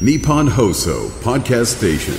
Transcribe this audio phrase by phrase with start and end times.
[0.00, 2.14] Nippon Hoso Podcast Station.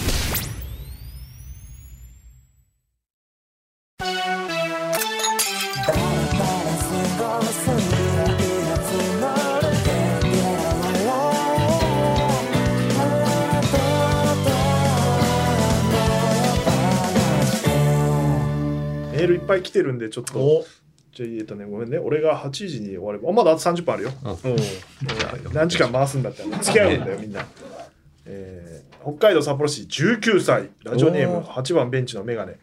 [19.12, 20.66] メールいっぱい来てるんでちょっと。
[21.14, 21.66] じゃあえっとね。
[21.66, 21.98] ごめんね。
[21.98, 23.30] 俺が8時に終われば。
[23.30, 25.54] あまだあと30分あるよ、うん。
[25.54, 26.44] 何時間回すんだって。
[26.44, 27.46] 付き合うんだよみんな、
[28.26, 30.70] えー北海道札幌市19歳。
[30.84, 32.56] ラジオネーム8番ベンチのメガネ。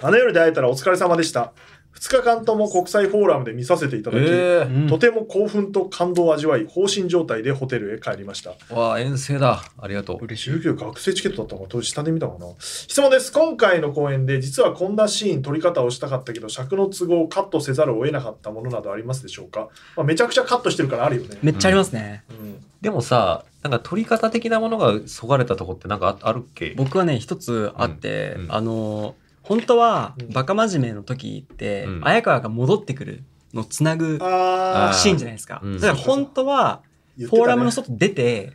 [0.00, 1.52] あの夜で会えたらお疲れ様でした
[2.00, 8.52] 2日間とも国際フォーラムで見させていただき、えとても興奮と感動を味わい放心状態でホテルへ帰りました。
[8.52, 9.62] ー、わあ遠征だ。
[9.78, 10.18] ありがとう。
[10.18, 12.52] 19学生チケットだったのか当時下で見たのかな。
[12.60, 13.32] 質問です。
[13.32, 22.24] 今回の公演で実はこんなシーン撮り方をしたかったけど尺の都合をカットせざるを得なかったものなどありますでしょうか、まあ、めちゃくちゃカットしてるからあるよね、めっちゃありますね。
[22.30, 22.64] うん。
[22.80, 26.74] でもさなんか取り方的なものがそがれたとこってなんかああるっけ？
[26.76, 28.44] 僕はね、一つあって、うん。
[28.44, 28.52] うん。
[28.54, 29.14] あの、
[29.48, 32.06] 本当はうん、バカ真面目の時って、うん。
[32.06, 35.60] 綾川が戻ってくるのをつなぐシーンじゃないですか。
[35.62, 35.74] うん。
[35.80, 36.82] だから本当は、
[37.16, 38.52] フォーラムの外出て、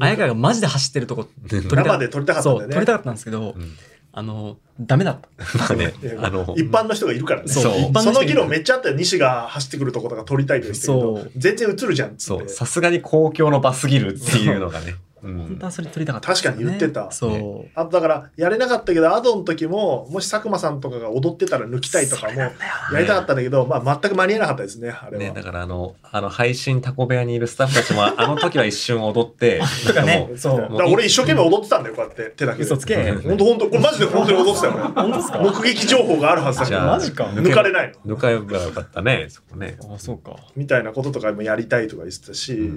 [0.00, 2.74] 綾川がマジで走ってるとこ撮りた生で撮りたかったんそう、だよね。
[2.74, 3.76] 撮りたかったんですけど、うん。
[4.16, 5.58] あの、ダメだった。
[5.58, 7.48] まあねあの一般の人がいるからね。
[7.48, 7.78] そう。
[7.78, 11.30] 一般その議論めっちゃあったよ西が走ってくるとことか撮りたいと言ってたけどそう。
[11.36, 12.48] 全然映るじゃんそう。
[12.48, 15.38] さすがに公共の場すぎるっていうのがねうん。
[15.38, 17.10] 本当はそれ撮りたかったね、確かに言ってた。
[17.10, 17.70] そう。
[17.74, 22.50] あとだからやれなかったけどアドの時ももし佐久間さんとかが踊ってたら抜きたいとかもや
[22.98, 30.68] りたかったんだけど、まあ、全く間に合わなかったですねあれは、ね、だからあの、あの配信タコ部屋にいるスタッフたちも、 あの時は一瞬踊って、なんかもう、そう。
[30.92, 32.64] 俺一生懸命踊ってたんだよこうやって手だけで。
[32.64, 33.12] 嘘つけ。
[33.12, 34.72] 本当本当これマジで本当に踊ってたよ。
[34.74, 35.38] 俺 本当ですか？
[35.38, 36.86] 目撃情報があるはずだから。
[36.86, 37.24] マジか。
[37.24, 38.14] 抜かれないの。
[38.16, 39.76] 抜かればよかったね、そこね。
[39.92, 40.36] あ、そうか。
[40.56, 42.70] みたいなこととかもやりたいとか言ってたし、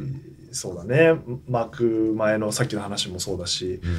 [0.52, 1.20] そうだね。
[1.50, 3.90] 幕前のさっきの話もそうだし、うん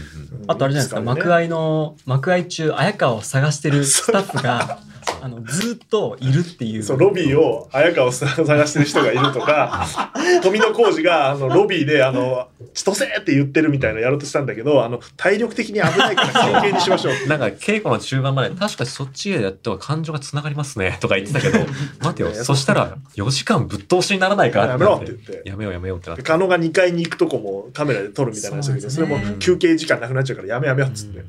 [0.42, 0.50] うん。
[0.50, 4.80] あとあれじゃないですか、幕間の、幕間中、綾川を探してるスタッフが、
[5.20, 6.82] あの、ずーっといるっていう。
[6.82, 9.86] そうロビーを綾川を探してる人がいるとか
[10.42, 17.28] 富野浩二があのロビーで「あの千歳!」って言ってるみたいなのやろうとしたんだけどあの体力的に危ないから休憩にしましょう。
[17.28, 21.58] なんか稽古の中盤まで、確かにそっちへやっては感情がつながりますね、とか言ってたけど、
[22.00, 26.22] 待てよ、そしたら4時間ぶっ通しにならないかやめろって言ってやめようやめようってなって。
[26.22, 31.22] 狩野が2階に行くとこもカメラで撮るみたいな話だけどそ,、ねれも休憩時間なくなっちゃうからやめやめようっつって、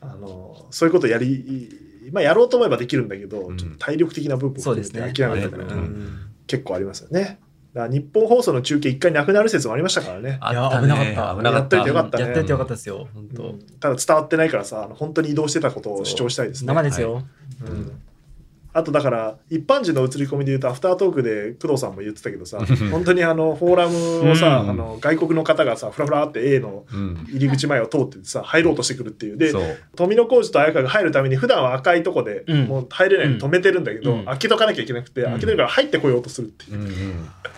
[0.00, 3.56] あのそういうことやりまあやろうと思えばできるんだけど、ん。
[3.56, 5.12] ちょっと体力的な部分をそうですね。
[5.12, 5.82] 諦めたから、ううん。
[5.82, 7.38] ん結構ありますよね。
[7.74, 10.38] 日本放送の中継一回なくなる説もありましたからね。
[10.40, 11.60] いや危なかった危なかった。
[11.60, 12.24] やっといてよかったね。
[12.24, 13.42] やっててよかったですよ、本当。
[13.42, 16.68] うんただ伝わってないからさ本当に移動してたことを主張したいですね。
[16.68, 17.24] 生ですよ。
[17.66, 18.00] うん
[18.74, 22.58] あとだから一般人の映り込みで言うとアフタートークで工藤さんも言ってたけどさ
[22.90, 26.84] 本当にあのフォーラムをさ、うん、あの外国の方がさフラフラって A の
[27.28, 29.52] 入り口前を通ってさ入ろうとしてくるっていうで
[29.94, 37.14] 富野浩二と綾香が入るために普段は赤いとこでもう入れないで止めてるんだけど、うん、開けとかなきゃいけなくて、うん、開けてるから入ってこようとするっていう。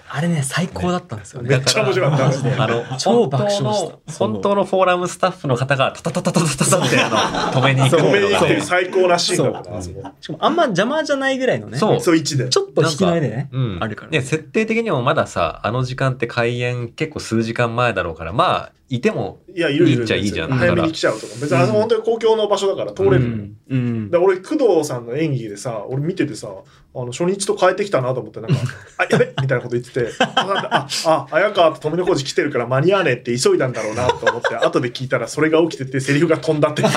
[0.08, 1.48] あれね最高だったんですよね。
[1.48, 2.62] めっちゃ面白かった。
[2.62, 4.40] あの 超爆笑した本。
[4.40, 9.82] 当のフォーラムスタッフの方がたたたたたたたって止めに行く止めに行く最高らしいんだから。
[9.82, 11.78] しかもあんま邪魔じゃないぐらいのね。
[11.78, 12.00] そう。
[12.00, 12.48] そう位置で。
[12.48, 13.48] ちょっと引きの絵でね。
[13.52, 19.98] うん、あるからね、設定的にもまださ、あの時間って開演結構数時間前だろうから、まあ、いても、いやいるいる。
[19.98, 20.50] いいっちゃいいじゃん。
[20.50, 21.32] 早めに来ちゃうとか。
[21.40, 23.56] 別にあそこ本当に公共の場所だから通れるうん。
[23.70, 24.10] うん。
[24.10, 26.48] で俺工藤さんの演技でさ俺見ててさ
[26.96, 28.56] あの初日と変えてきたなと思ってなんか
[28.96, 36.82] 「あやべ!」みたいなこと言ってて「あああ綾川と富野浩二来てるから間に合わねえ」って急いだんだろうなと思って後で聞いたらそれが起きててセリフが飛んだって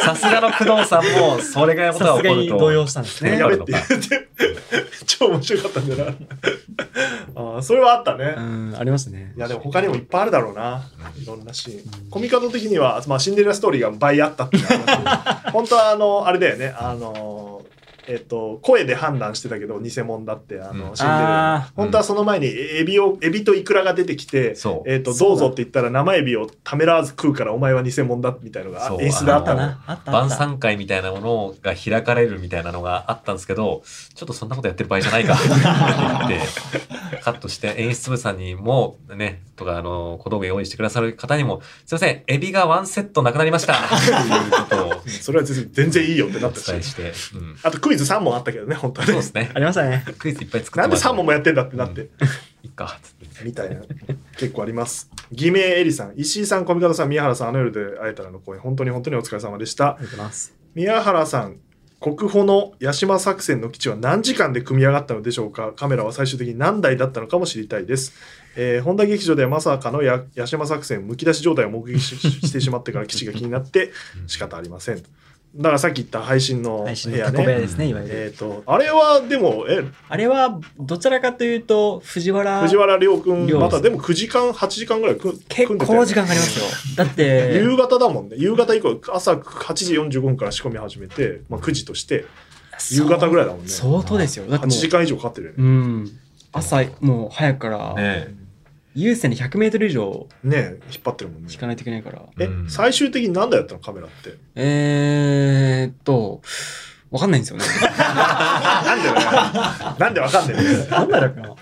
[0.00, 2.04] さすがの工藤さんも、それぐらいのこと。
[2.04, 3.38] がが起こる動揺したんですね。
[3.38, 4.28] やべって言って
[5.06, 6.12] 超面白かったんだよな。
[7.34, 9.32] あーそれはあったね、うん、ありましたね。
[9.36, 9.40] い。
[9.40, 10.82] やでも他にもいっぱいあるだろうな。
[11.20, 15.50] いろんなシーン、コミカド的には、まあ、シンデレラストーリーが倍あったっていう話。
[15.52, 16.74] 本当はあのあれだよね。
[16.78, 17.62] あの
[18.06, 20.96] えっと声で判断してたけど偽物だってあの、うん。
[20.96, 24.90] シンデレラあ本当はその前にエビをエビとイクラが出てきてそう。
[24.90, 29.74] えっとどうぞって言ったら生エビをためらわず食うからお前は偽物だみたいなのが演出であったの。
[30.04, 30.30] 晩。
[30.36, 33.82] 餐会みたいなものが開かれるみたいなのがあったんですけど、
[34.14, 46.66] ちょっとそんなことやってる場合じゃないかって言って、 カットして演出部さんにも、ね、とか、あの、小道具用意してくださる方にも、すいません、エビがワンセットなくなりましたっていうことを それは全然全然いいよってなおったし。
[46.66, 47.56] 伝えして、うん。
[47.62, 49.58] あとクイズ3問あったけどね本当はねそうですね あ。
[49.58, 50.04] りましたね。
[50.18, 52.00] クイズいっぱい作ってなんでもらった3問もやってんだってなって、
[52.62, 53.44] いっか、つって。
[53.44, 53.82] みたいな
[54.38, 60.54] 結構あります偽名エリさん石井さん小見方さん宮原さんあの夜で会えたらの公演本当に本当にお疲れ様でしたありがとうございます。
[60.74, 61.56] 宮原さん
[61.98, 65.72] 国保の八島作戦の基地は何時間で組み上がったのでしょうか？
[65.74, 68.12] カメラは最終的に何台だったのかも知りたいです。
[68.54, 73.92] えー本田劇場ではまさかのや八島作戦むき出し状態を目撃ししてしまってから基地が気になって
[74.26, 75.02] 仕方ありません。
[75.56, 77.46] だからさっき言った配信の部屋ね。
[77.46, 78.14] ですね、いわゆる。
[78.14, 86.94] えっ、と、あれはでも、え、あれは、どちらかというと、藤原、藤原亮君、亮またでも9時間、8時間ぐらいく結組んでたよね構時間かかりますよ。
[86.96, 88.36] だって、夕方だもんね。
[88.38, 92.26] 夕方以降、朝8時45分から仕込み始めて、まあ、9時として、
[92.90, 93.68] 夕方ぐらいだもんね。
[93.68, 94.46] 相当ですよ。
[94.46, 95.70] だって8も時間以上かかってるよう、うね。
[96.02, 96.10] ん。
[96.52, 98.45] 朝、もう早くから、ね
[98.96, 101.58] 優先で100メートル以上ね引っ張ってるもんね引。
[101.58, 102.22] かないといけないから。
[102.40, 104.36] え、うん最終的に何台やったのカメラって？
[104.54, 106.40] えーっと、
[107.10, 107.64] わかんないんですよね。
[107.98, 110.86] なんでなんでわかんないんだよ。
[110.90, 111.46] なんだろうかな。
[111.48, 111.56] そう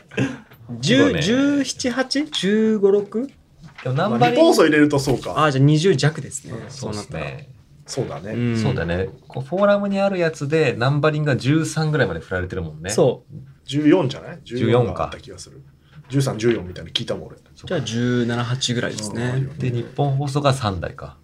[1.13, 2.79] ね10 17、8?
[2.79, 3.27] 15、6?
[3.85, 5.45] でもナまンバリングあリポート入れるとそうか。
[5.45, 6.55] あ、じゃあ20弱ですね。
[6.69, 7.25] そうでなったら。
[7.25, 7.49] すね。
[7.87, 8.33] そうだね。
[8.33, 8.87] んそうだ。
[8.87, 9.09] ね。
[9.29, 12.91] こうフォーラムにあるやつでナンバリングが13ぐらいまで振られてるもんね。
[12.91, 13.35] そう。
[13.69, 15.63] 14じゃない？14があった気がする。
[16.21, 17.37] 13、14みたいに聞いたもん俺。
[17.55, 19.49] じゃあ17、8ぐらいですね。
[19.59, 21.19] で、日本放送が3台か。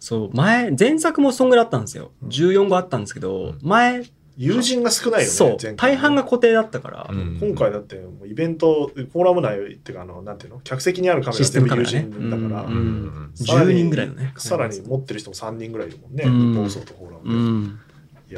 [0.00, 0.36] そう。
[0.36, 2.12] 前、前作もそんぐらいあったんですよ。
[2.24, 4.04] 14個あったんですけど、前、
[4.36, 5.32] 友人が少ないよね。
[5.32, 10.60] そう大半が固定だったから、うん今回だってもうイベント、フォーラム内っていうか、あの、なんていうの？
[10.64, 14.34] 客席にあるカメラ全部友人だから、うんうんさらに10人ぐらいのね。
[14.36, 16.24] さらに持ってる人も3人ぐらいいるもんね。
[16.24, 17.83] うん日本放送とフォーラうムで。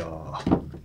[0.05, 0.09] ん。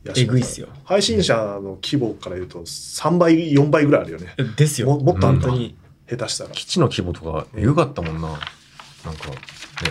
[0.03, 0.67] いやーえぐいっすよ。
[0.83, 4.35] 配信者の規模から言うと3倍、4倍ぐらいあるよね。
[4.55, 4.87] ですよ。
[4.87, 5.75] ももっとあんか本当に。
[6.09, 6.49] 下手したら。
[6.51, 8.27] 基地の規模とか、えぐかったもんな。
[9.05, 9.31] なんか、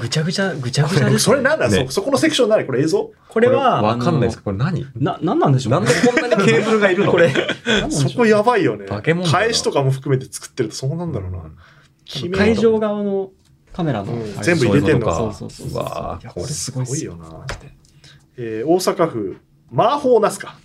[0.01, 3.11] ぐちゃぐちゃ、ぐちゃぐちゃです、それなんだ、ねそそこのセクション何これ映像？
[3.29, 4.83] これは、わかんないですこれ何？
[4.83, 7.11] のな、なんなんでしょうなんでこんなにケーブルがいるの？
[7.11, 7.33] これ。
[7.91, 8.87] そこやばいよね。
[8.87, 11.43] 化け物だな返しとかも含めて作ってるとそうなんだろうな。
[12.37, 13.31] 会場側の
[13.73, 15.85] カメラの、うん全部入れてんのかそうそうそうそう
[16.29, 17.47] これすごいっすよすごいよな。
[18.43, 19.37] えー大阪府、
[19.71, 20.57] マーホーナスか。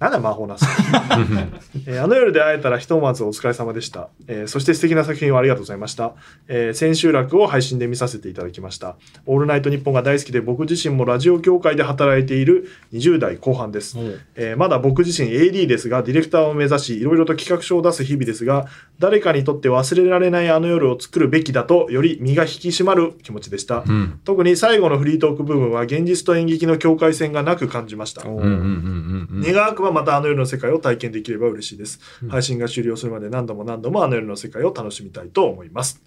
[0.00, 0.66] なんだマーホーナス、
[1.86, 6.14] えーあの夜で会えたらひとまずお疲れ様でした、えーそして素敵な作品をありがとうございました、
[6.48, 8.96] えー千秋楽を配信で見させていただきました。
[9.26, 13.96] オールナイトニッポンが大好きで僕自身もラジオ業界で働いている20代後半です、
[14.34, 18.66] えーまだ僕自身 AD ですがディレクターを目指しいろいろと企画書を出す日々ですが
[18.98, 24.20] 誰かにとって忘れられないあの夜を作るべきだとより身が引き締まる気持ちでした、うん。
[24.24, 28.22] 特に最後のフリートーク部分は現実と演劇の境界線がなく感じました。
[28.22, 29.42] うんうんうんうんうん。
[29.42, 36.02] 願わくばまたあの夜の世界を体験できれば嬉しいです、配信が終了するまで何度も何度もあの夜の世界を楽しみたいと思います。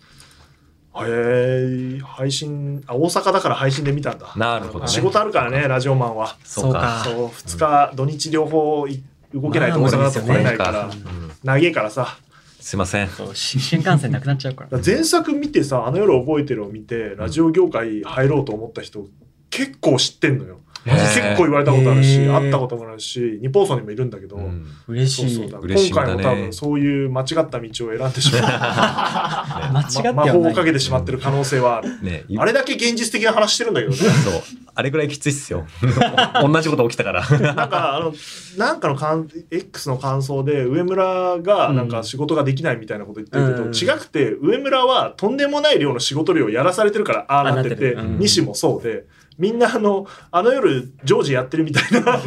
[1.05, 4.33] へえ配信あ大阪だから配信で見たんだ。
[4.35, 4.87] なるほどね。
[4.87, 6.37] 仕事あるからねラジオマンは。
[6.43, 7.03] そうか。
[7.03, 9.03] そう2日土日両方い
[9.33, 12.17] 動けないと大阪だと来れないから、うん長えからさ。
[12.59, 13.07] すいません。
[13.09, 14.79] そうし 新幹線なくなっちゃうから。
[14.83, 19.07] 前作見てさ「あの夜覚えてる」を見てラジオ業界入ろうと思った人
[19.49, 24.65] 結構知ってんのよへー結構言われたことあるし会ったこともあるし日本放送にもいるんだけど、うん。
[24.87, 25.35] 嬉しい。
[25.35, 25.75] そうそうね。
[25.75, 28.41] 今回も多分そういう間違った道を選んでしまう。
[29.73, 30.13] 間違ってはない。
[30.13, 33.97] ま魔法をかけてしまってる可能性はある、ねあれだけ現実的な話してるんだけどね。
[33.97, 34.33] そう。
[34.75, 35.65] あれぐらいきついっすよ。
[36.41, 37.27] 同じこと起きたから。
[37.27, 38.13] なんかあの
[38.57, 43.71] なんかの感 X の感想で上村がなんか仕事ができないみたいなこと言ってるけど、うん。
[43.75, 49.05] 違くて上村はとんでもない量の仕事量をやらされてるからああなってて西もそうで
[49.37, 52.17] みんなあのあの夜常時やってるみたいな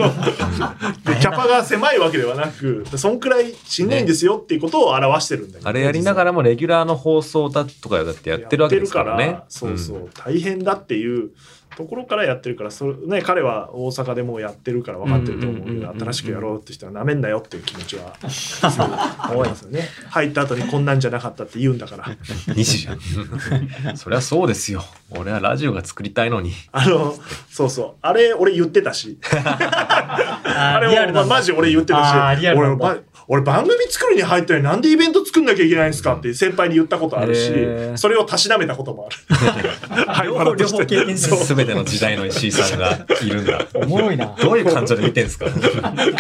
[1.21, 5.69] キャパが狭いわけではなくそんくらいしんどいんですよっていうことを表してるんだよね。
[5.69, 9.41] あれやりながらもレギュラーの放送だとかだってやってるわけですからね。
[9.49, 11.31] そうそうう、大変だっていう
[11.77, 22.19] ところからやってるからそれ、ね、彼は大阪でもうやってるから分かってると思うけど新しくやろうって人はなめんなよっていう気持ちはありますよね 入った後にこんなんじゃなかったって言うんだからん。
[22.57, 23.01] 西じゃん。
[23.97, 24.85] そりゃそうですよ。
[25.11, 26.53] 俺はラジオが作りたいのに。
[26.73, 27.15] あの
[27.51, 32.97] そうそうあれ俺言ってたしあ あれも、まあ、マジ俺言ってたし俺ば
[33.33, 36.17] 俺番組作るに入ったのになんでイベント作んなきゃいけないんですか？
[36.17, 37.53] って先輩に言ったことあるし
[37.95, 40.03] それをたしなめたこともある。
[40.09, 41.55] はい両方両方経験す。
[41.55, 43.65] べての時代の石井さんがいるんだ。
[43.75, 44.35] おもろいな。
[44.43, 45.47] どういう感情で見てんすか？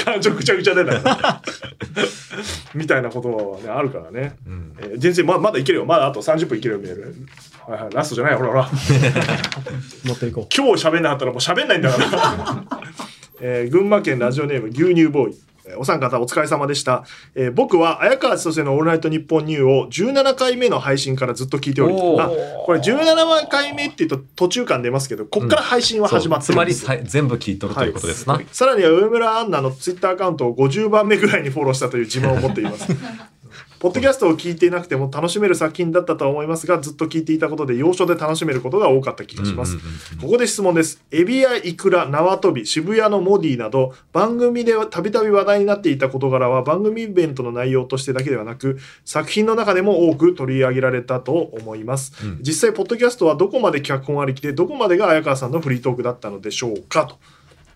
[0.04, 1.00] 感情ぐちゃぐちゃ出たよ
[2.74, 4.72] みたいなことはねあるからね、うん。
[4.78, 5.84] えー全然ままだいけるよ。
[5.86, 7.14] まだあと30分いけるよメール。
[7.66, 7.94] はいはい。
[7.94, 8.38] ラストじゃないよ。
[8.38, 8.62] ほらほら。
[10.06, 12.64] もっといこ今日喋んなかったらもう喋んないんだから、
[13.40, 15.34] えー群馬県ラジオネーム牛乳ボーイ。
[15.34, 22.30] えーお三方お疲れ様でした、えー僕は綾川千歳の「オールナイトニッポンニュー」を17回目の配信からずっと聞いておりおーあ
[22.64, 28.40] これ17回目って言うと途中間出ますけどこっから配信は始まってつまりるんですよさい全部聞いとるということですな。
[28.52, 32.86] さらには上村アンナのツイッターアカウントを50番目ぐらいにフォローしたという自慢を持っています。
[33.80, 39.78] ポッドキャストを聞いていなくても楽しめる作品だったとは思いますが、ずっと聞いていたことで要所で楽しめることが多かった気がします。
[40.20, 41.02] ここで質問です。
[41.10, 52.12] エビやイクラ、縄跳び、渋谷のモディなど、番組でたびたび話題になっていた事柄は番組イベントの内容としてだけではなく、作品の中でも多く取り上げられたと思います。
[52.42, 57.16] 実際、ポッドキャストはどこまで脚本ありきで、どこまでが綾川さんのフリートークだったのでしょうかと。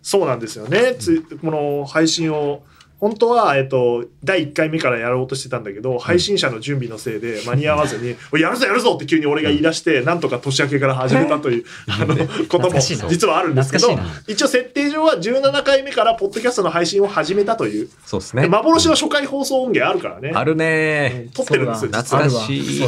[0.02, 0.96] そうなんですよね。
[0.98, 2.62] つこの配信を
[3.00, 12.16] 本当は、えっと、第1回目からやろうとしてたんだけど、配信者の準備のせいで間に合わずに、 やるぞやるぞって急に俺が言い出して、なんとか年明けから始めたという、 あの、
[12.48, 18.48] ことも実はあるんですけど一応設定上は17回目からポッドキャストの配信を始めたという、でそうですね。
[18.48, 20.32] 幻の初回放送音源あるからね。
[20.34, 21.28] あるね。
[21.34, 21.90] 撮ってるんですよ。
[21.92, 22.82] 懐かしい。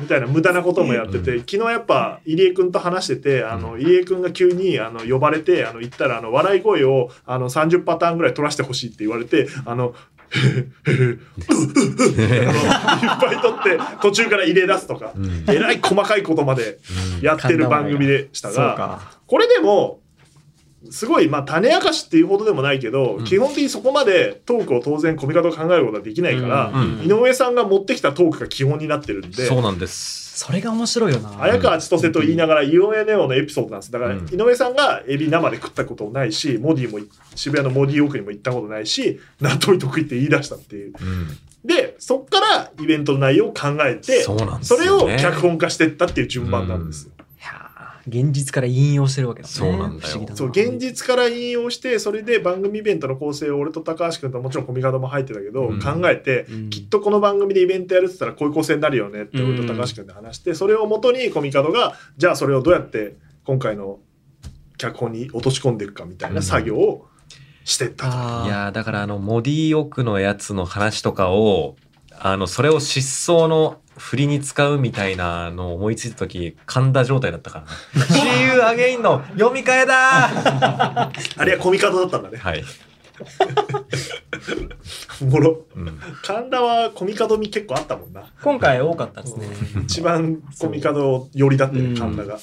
[0.00, 9.19] みたいな無駄なこともやってて、昨日やっぱ入江君と話してて、あの、入江君が急にあの呼ばれて、あの、行ったら、あの、笑い声をあの30パターンぐらい取らせてほしいって言われて、
[9.64, 9.94] あの、
[10.32, 12.48] へへへへうっうっうっ
[12.86, 15.12] あのいっぱい取って途中から入れ出すとか、
[15.48, 16.78] えらい細かいことまで
[17.20, 19.18] やってる番組でしたが、か。
[19.26, 20.00] これでも、
[20.88, 30.29] すごい、まあ、種明かしっていうほどでもないけど、基本的にそこまでトークを当然、コミカドを考えることはできないから、うん井上さんが持ってきたトークが基本になってるんで、そうなんです。
[30.40, 31.42] それが面白いよな。
[31.42, 33.92] 綾川千歳と言いながら、井上ネオのエピソードなんです。
[33.92, 40.94] だから、うん井上さんがエビ生で食ったこともないし、モディもい、渋谷のモディ奥にも行ったことないし、納豆得意って言い出したっていう。
[40.98, 41.38] うん。
[41.62, 47.12] で、そっからイベントの内容を考えて、そうなんですそれを脚本化していったっていう順番なんですよ。
[47.18, 47.19] いやー
[48.06, 49.54] 現実から引用してるわけだね。
[49.54, 50.26] そうなんだよ。
[50.34, 55.80] そう、現実から引用して、それで番組イベントの構成を俺と高橋君ともちろんコミカドも入ってたけど、うん。
[55.80, 56.70] 考えて、うん。
[56.70, 63.98] きっとこの番組でイベントやるって言ったらこういう構成になるよねって俺と高橋君で話して、それをもとにコミカドが、じゃあそれをどうやって今回の
[64.78, 67.06] 脚本に落とし込んでいくかみたいな作業を
[67.64, 68.46] してったと。
[68.46, 71.76] いやーだからあの、モディ奥のやつの話とかを、
[72.18, 77.64] あの、それを失踪の振りに使うみたいなのを思いついた時、噛んだ状態だったか
[77.94, 78.08] らね。
[78.08, 82.38] See you again の読み替えだー あれはコミカドだったんだね。
[82.38, 82.64] はい。
[85.20, 85.66] おもろ。
[85.76, 86.00] うん。
[86.22, 88.24] 神田はコミカド味結構あったもんな。
[88.42, 89.46] 今回多かったですね。
[89.84, 92.38] 一番コミカド寄りだってうんる神田が。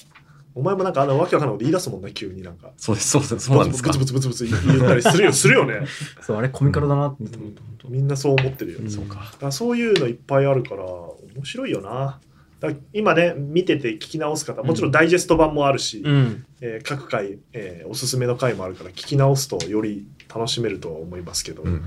[0.54, 2.70] お前もなんかあのわけわかんないこと言い出すもんな、急になんか。
[2.78, 4.06] そうです、そうです、そうなんですかブ。
[4.06, 5.82] ツブツブツブツブツ言ったりするよ、するよね。
[6.22, 7.62] そう、あれコミカルだなって思った。
[7.90, 12.20] みんなそう思ってるよ、うんそうかだそういうのいっぱいあるから面白いよな。
[12.60, 16.46] だから今ね見てて聞き直す方もちろんダイジェスト版もあるし、うん。
[16.62, 21.84] えー各回、えーおすすめの回もあるから聞き直すとより楽しめるとは思いますけど、うん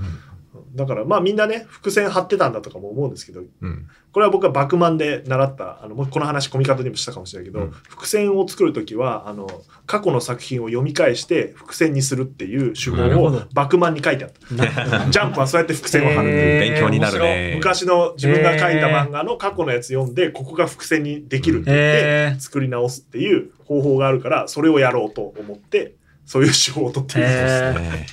[0.75, 3.87] だからまあみんなね伏線張ってたんだとかも思うんですけどうん。
[4.11, 9.47] これは僕はバクマンで習ったあのこの話コミカドにもしたかもしれないけど、うん伏線を作る時はあの
[9.85, 15.09] 過去の作品を読み返して伏線にするっていう手法をバクマンに書いてあった。
[15.09, 16.63] ジャンプはそうやって伏線を張るっていう。
[16.63, 17.53] へー勉強になるね。
[17.55, 27.81] 昔の自分が書いた漫画の過去のやつ読んで、ここが伏線にできるって言って、作り直すっていう方法があるから、それをやろうと思って、そういう手法を取ってるんです。
[27.81, 28.05] ね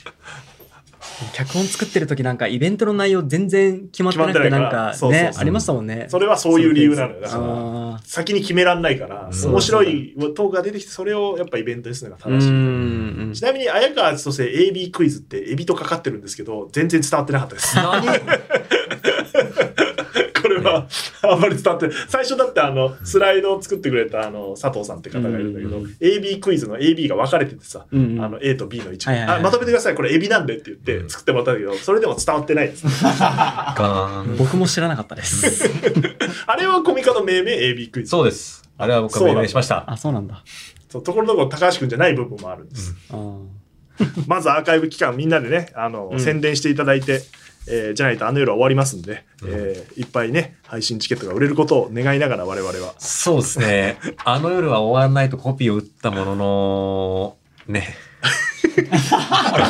[1.33, 6.07] 脚本作ってる時なんかイベントの内容全然決まってなくてなんかねありましたもんね。
[6.09, 7.21] それはそういう理由なのよ。
[7.21, 12.51] だから、あ先に決めらんないから、うん面白いトークが出てきて、それをやっぱイベントにするのが正しい。
[12.51, 13.33] ん。
[13.35, 17.77] ちなみに、綾川千歳 AB クイズってエビとかかってるんですけど、全然伝わってなかったです。
[17.77, 18.03] 何？
[18.03, 18.13] こ
[20.59, 20.89] れは
[21.23, 21.97] あんまり伝わってない。
[22.09, 28.21] 最初だってあのスライドを作ってくれたあの佐藤さんって方がいるんだけど、うん AB クイズの AB が分かれててさ、うんうん。
[28.21, 29.39] あの A と B の位置、はいはいはい。
[29.39, 29.95] あまとめてください。
[29.95, 32.87] これエビなんでって言って作ってもらったんだけどそれでも伝わってないです。
[34.39, 35.71] 僕も知らなかったです。
[36.47, 38.11] あれはコミカの命名 AB クイズ。
[38.11, 38.63] そうです。
[38.77, 39.91] あれは僕は命名しました。
[39.91, 40.43] あ、そうなんだ。
[40.89, 43.45] そうところどころ高橋君じゃない部分もあるんです、あー
[44.27, 46.21] まずアーカイブ期間みんなでねあの、うん。
[46.21, 47.21] 宣伝していただいて
[47.71, 52.95] えーじゃないとあの夜は終わりますんで、えーいっぱいね配信チケットが売れることを願いながら我々は。
[52.99, 53.99] そうですね。
[54.25, 57.95] あの夜は終わらないとコピーを打ったものの、ね。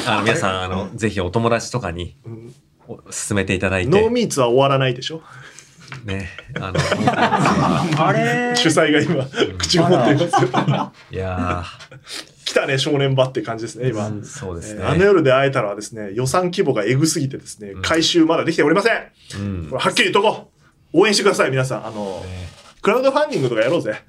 [0.06, 2.54] あの皆さん、あの、ぜひお友達とかにうん
[2.86, 5.22] お勧めていただいノーて、ミーツは終わらないでしょ？
[6.04, 6.30] ね。
[6.58, 6.74] あの、
[8.06, 9.26] あれ主催が今
[9.58, 11.64] 口を持っていますけどいや
[12.48, 14.08] 来たね、正念場って感じですね、今。
[14.08, 14.80] ー、そうですね。
[14.82, 18.94] えーあの夜で会えたらはですね、予算規模がエグすぎてですね、回収まだできておりません。
[19.38, 20.50] うんこれはっきり言っとこ
[20.94, 21.00] う。
[21.00, 21.86] 応援してください、皆さん。
[21.86, 22.48] あの、ね
[22.80, 24.00] クラウドファンディングとかやろうぜ。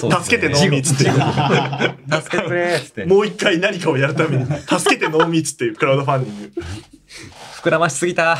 [0.00, 1.12] そうね助けてノーミーツっていう。
[2.22, 3.04] 助けてくれーっつって。
[3.04, 6.52] もう一回何かをやるために、助けてノーミーツっていうクラウドファンディング。
[7.62, 8.38] 膨らましすぎた。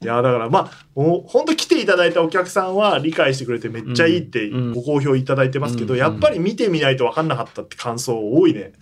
[0.00, 8.72] いや、だからまあ、本当来ていただいたお客さんは理解してくれてめっちゃいいってうんご好評いただいてますけど、うんやっぱり見てみないと分かんなかったって感想多いね。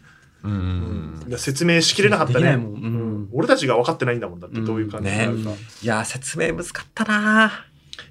[0.44, 1.25] うん。
[1.37, 2.50] 説明しきれなかったね。
[2.50, 2.62] うん。
[2.62, 7.52] うん俺たちが分かってないんだもんだってどういう感じになるか、ねいやー、説明難かったな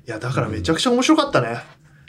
[0.05, 1.63] いやだからめちゃくちゃ面白かったね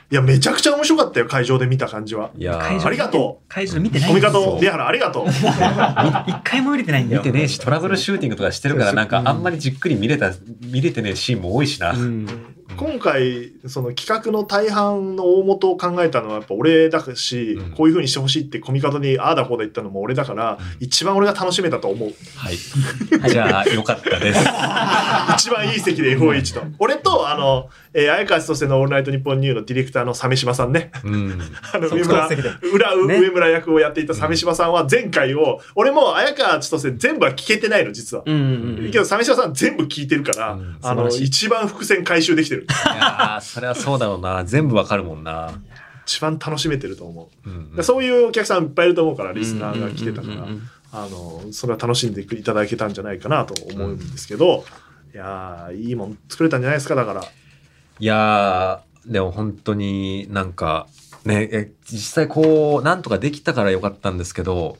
[0.08, 2.30] いやめちゃくちゃ面白かったよ会場で見た感じは。
[2.36, 5.26] いや会場ーありがと会場見てないコミカド宮原ありがとう。
[5.28, 7.22] 一回も見れてないんだよ。
[7.22, 9.22] 見てねえし、トラブルシューティングとかしてるから、なんかう。
[9.24, 11.90] んあんまりじっくり見れた、見れてねえシーンも多いしな。
[11.90, 12.55] うん。
[12.76, 17.70] 今回その企画の大半の大元を考えたのはやっぱ俺だし、うん。
[17.72, 22.12] こういう風にしてほしいってコミカドにああだこうだ言ったのも俺だから、一番俺が楽しめたと思う。
[22.36, 22.56] はい。
[23.28, 24.40] じゃあ、よかったです。
[25.34, 26.62] 一番いい席で FOH と。
[26.78, 30.90] 俺とあの、えー、綾川千歳の「オールナイトニッポンニュー」のディレクターの鮫島さんね。
[31.02, 31.40] うん。
[31.72, 32.28] あの上村
[32.72, 40.76] 裏上村役をやっていた鮫島さんは前回を、俺も綾川千歳全部は聞けてないの実は、うんうんうんけど鮫島さん全部聞いてるから、うん。
[40.82, 44.44] あの一番伏線回収できてるいやー、それはそうだろうな。
[44.44, 45.52] 全部わかるもんな。
[46.06, 47.50] 一番楽しめてると思う。
[47.50, 50.34] うんでそういうお客さんいっぱいいると思うからリスナーが来てたから。
[50.34, 54.64] うんうんうんうんあのそれは楽しんでいただけたんじゃないかなと思うんですけど、
[55.12, 57.22] いやーいいもん作れたんじゃないですかだから。
[57.98, 60.86] いやー、でも本当になんか、
[61.24, 64.78] ね、え実際こう、なんとかできたからよかったんですけど、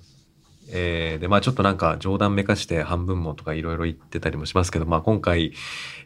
[0.70, 5.52] えーで、まあちょっとなんか冗談めかして半分もとかいろいろ言ってたりもしますけど、まあ今回、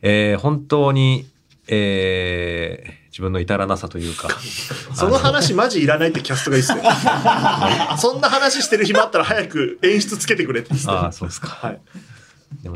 [0.03, 1.27] えー本当に、
[1.69, 4.29] えー自分の至らなさというか、
[4.95, 6.79] その話マジいらないってキャストがいいっすよ
[7.99, 11.49] そんな話してる暇あったら早く演出つけてくれって言ってたああ、そうですか。
[11.49, 11.81] はい、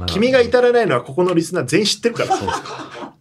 [0.09, 3.15] 君が至らないのはここのリスナー全員知ってるからそうですか。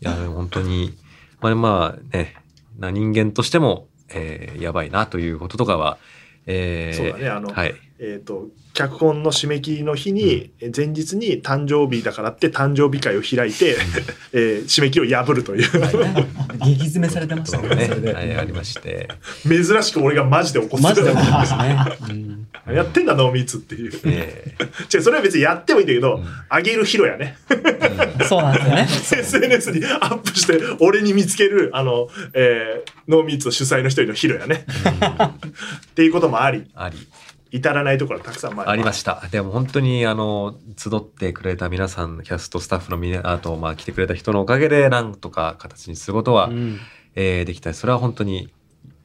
[0.00, 0.96] いや、本当に、
[1.40, 2.36] まあ、まあね、
[2.78, 5.98] な人間としても、えーやばいなということとかは、
[6.46, 7.74] えーそうだねあのはい。
[7.98, 13.76] えっ、と脚本の締め切りの日に、え前日に誕生日だからって誕生日会を開いて、
[14.34, 15.70] えー締め切りを破るという、
[16.62, 17.86] 激詰めされてましたね、ね。
[17.86, 19.08] それではい、ありまして。
[19.48, 21.76] 珍しく俺がマジで怒ってマジでってますね。
[22.10, 22.12] う
[22.72, 23.92] んやってんだノーミーツっていう。
[24.04, 24.54] え
[24.92, 27.38] 違うそれは別にやってもいいんだけど、うんあげるヒロやね。
[28.28, 28.88] そうなんですよね。
[29.22, 34.66] SNS にアップして、俺に見つける、あの、えーノーミーツ主催の一人のヒロやね。
[34.66, 36.98] っていうこともあり、あり。
[37.56, 39.22] 至らないところはたくさんまありました。
[39.30, 46.78] でも本当に、あの、集ってくれた皆さん、キャスト、スタッフのみな、あと、まあ、来てくれた人のおかげで、なんとか形にすることは、うん
[47.14, 47.72] えーできた。
[47.72, 48.52] それは本当に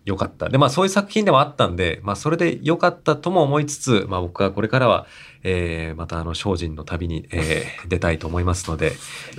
[0.03, 0.49] 良かった。
[0.49, 5.07] で、まあそういう作品でもあったんで、まあそれで良かったとも思いつつ、まあ僕はこれからは、
[5.43, 8.91] えーまたあの精進の旅に、えー出たいと思いますので、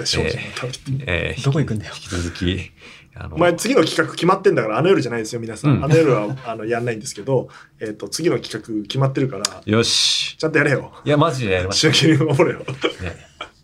[0.05, 2.71] 正直に食べてえーどこ行くんだよ引き続き、
[3.15, 7.49] あの、お前次の企画決まってんだからあの夜じゃないですよ皆さん、うんあの夜は あのやんないんですけど、
[7.81, 10.37] えっと次の企画決まってるからよし。
[10.37, 12.73] ちゃんとやれよいや、マジでやりまし締め切り守れよた
[13.05, 13.17] ね。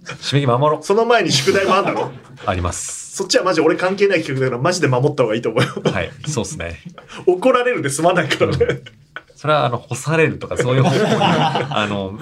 [0.05, 0.85] 締め切り守ろう。
[0.85, 2.13] その前に宿題もあんだろ
[2.47, 3.17] あります。
[3.17, 6.81] そっちはマジ俺関係ない企画だからマジで守った方がいいと思うよはい、そうですね。
[7.27, 8.83] 怒られるで済まないからね
[9.35, 12.19] それは、あの、干されるとか、そういう方向に、 あの、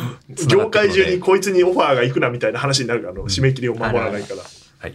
[0.46, 4.94] 業界中にこいつにオファーが行くなみたいな話になるからあの締め切りを守らないからはい。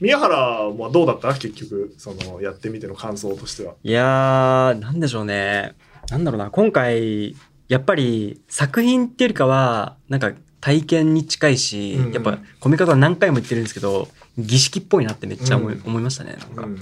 [0.00, 1.34] 宮原はどうだった？
[1.34, 5.74] 結局そのやってみての感想としてはいやー、なんでしょうね。
[6.10, 6.50] なんだろうな。
[6.50, 7.36] 今回、
[7.68, 14.08] やっぱり作品っていうよりかは、なんか体験に近いし、うんうんやっぱコミカドは何回も言ってるんですけど、
[14.38, 16.36] 儀式っぽいなってめっちゃ思い,、うん思いましたね。
[16.40, 16.62] なんか。
[16.64, 16.78] うん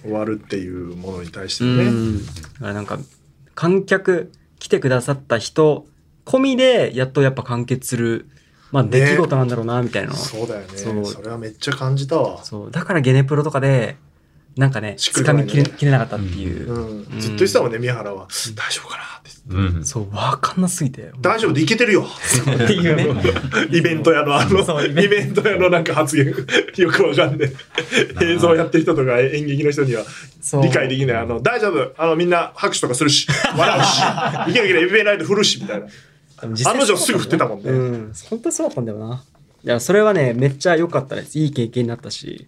[0.00, 2.24] 終わるっていうものに対してうね、ん。
[2.24, 3.00] だからなんか、
[3.56, 5.86] 観客、来てくださった人
[6.24, 8.28] 込みで、やっとやっぱ完結する、
[8.70, 8.90] まあね。
[8.90, 10.14] 出来事なんだろうな、みたいな。
[10.14, 10.66] そうだよね。
[10.76, 11.06] そう。
[11.06, 12.70] それはめっちゃ感じたわ、そう。
[12.70, 13.96] だからゲネプロとかで、
[14.58, 15.52] なんかね、しっくりこないね。
[15.52, 16.68] 掴みきれきれなかったっていう。
[16.68, 19.30] うん、ずっと言ってたもんね宮原は、大丈夫かなって。
[19.48, 19.84] うん。
[19.84, 21.12] そう、わかんなすぎて。
[21.20, 22.04] 大丈夫でいけてるよ。
[22.04, 23.06] っていうね。
[23.70, 25.48] イベント屋のあのイベント。
[25.48, 26.26] 屋のなんか発言。
[26.76, 27.52] よくわかんない
[28.20, 30.04] 映像やってる人とか演劇の人には
[30.60, 31.16] 理解できない。
[31.18, 31.92] あの大丈夫。
[31.96, 33.28] あのみんな拍手とかするし。
[33.56, 34.50] 笑うし。
[34.50, 34.80] いけるいける。
[34.82, 35.86] エビベライト振るしみたいな。
[35.86, 35.92] 実
[36.42, 38.12] 案の定すぐ振ってたもんねうん。
[38.30, 39.22] 本当にそうだったんだよな。
[39.64, 41.38] いや、それはね、めっちゃ良かったです。
[41.38, 42.46] いい経験になったし、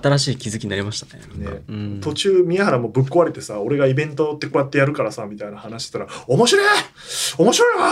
[0.00, 1.22] 新しい気づきになりましたね。
[1.36, 2.00] ねうん。
[2.00, 6.66] 途中宮原もぶっ壊れてさ俺がイベントってこうやってやるからさみたいな話したら面白い
[7.38, 7.90] 面白いわ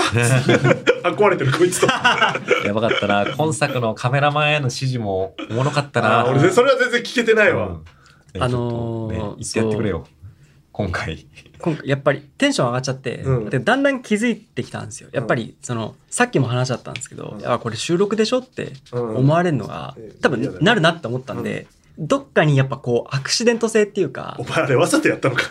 [1.04, 3.26] あ 壊れてるこいつとあ やばかったな。
[3.36, 6.24] 今作のカメラマンへの指示もおもろかったな。
[6.26, 10.06] ー俺それは全然聞けてないわ、うんあのーね言ってやってくれよ。
[10.80, 11.26] 今回。
[11.58, 13.50] 今回やっぱりテンション上がっちゃって、うん。
[13.50, 15.10] でだんだん気づいてきたんですよ。
[15.12, 17.40] やっぱり、その、さっきも話しちゃったんですけど、うん。
[17.40, 19.16] いや、これ収録でしょってうん。
[19.16, 20.12] 思われるのが、うん。
[20.20, 21.66] 多分なるなって思ったんで、
[21.98, 25.42] どっかにやっぱこう、アクシデント性っていうかお、前あれわざとやったのか。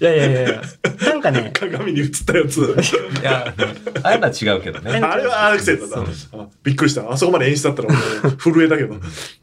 [0.00, 0.62] いやいやいやいや、
[1.06, 2.58] なんかね、鏡に映ったやつ。
[2.58, 3.54] いや、
[4.02, 4.98] ああいうのは違うけどね。
[4.98, 6.42] あれはアクセントだそう。
[6.42, 7.10] あびっくりした。
[7.10, 7.88] あそこまで演出だったら
[8.24, 8.94] 俺震えたけど。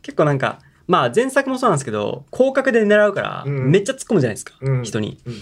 [0.04, 5.20] 結構なんか、まあ前作もそうなんですけど、広角で狙うから、うんめっちゃ突っ込むじゃないですか、うん人に。
[5.26, 5.34] うん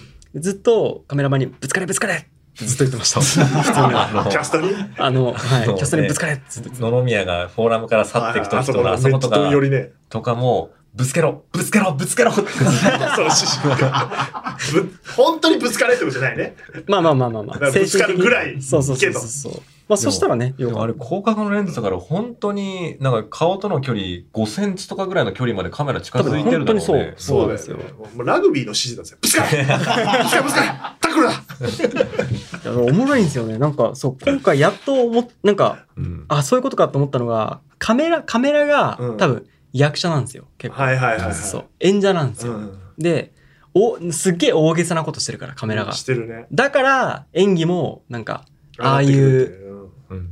[0.42, 2.18] ずっとカメラマンにぶつかれぶつかれっ
[2.58, 3.20] てずっと言ってました。
[3.20, 3.46] 普通に。
[3.94, 4.70] あの キャストに？
[4.98, 5.66] あの、はい。
[5.66, 9.92] そうねキャストにぶつかれってずっ野々宮がフォーラムから去っていく時とか、あそことかよりね。
[10.08, 12.42] とかも、ぶつけろぶつけろぶつけろって。
[12.42, 14.58] そう、指示が。
[14.74, 16.56] ぶ 本当にぶつかれってことじゃないね。
[16.88, 17.54] まあまあまあまあまあ。
[17.56, 19.62] だからぶつかるぐらいそうそうそうけどそうそう。
[19.92, 26.66] まあそしたらね、よかっでもあれ、広角のレンズだから、本当に、なんか顔との距離、5センチとかぐらいの距離までカメラ近づいてるだろうね。
[26.66, 27.94] 多分本当にそうそうだよそうなんね。
[28.16, 29.18] もうラグビーの指示だぜ。
[29.22, 30.68] ぶつかれぶつかれぶつかれ
[31.02, 33.58] タックルだ おもろいんですよね。
[33.58, 36.26] なんか、そう、今回やっと思っ、なんか、うん。
[36.30, 40.46] あ、そういうことかと思ったのが、カメラ、カメラがうん多分役者なんですよ。
[40.58, 40.82] 結構。
[40.82, 41.34] はいはいはいはい。
[41.34, 41.66] そう。
[41.80, 42.54] 演者なんですよ。
[42.54, 42.80] うん。
[42.98, 43.34] で、
[43.74, 45.94] お、すっげえ大げさなことしてるから、カメラが。
[45.94, 46.46] してるね。
[46.52, 48.46] だから、演技も、なんか、
[48.78, 49.71] ああいう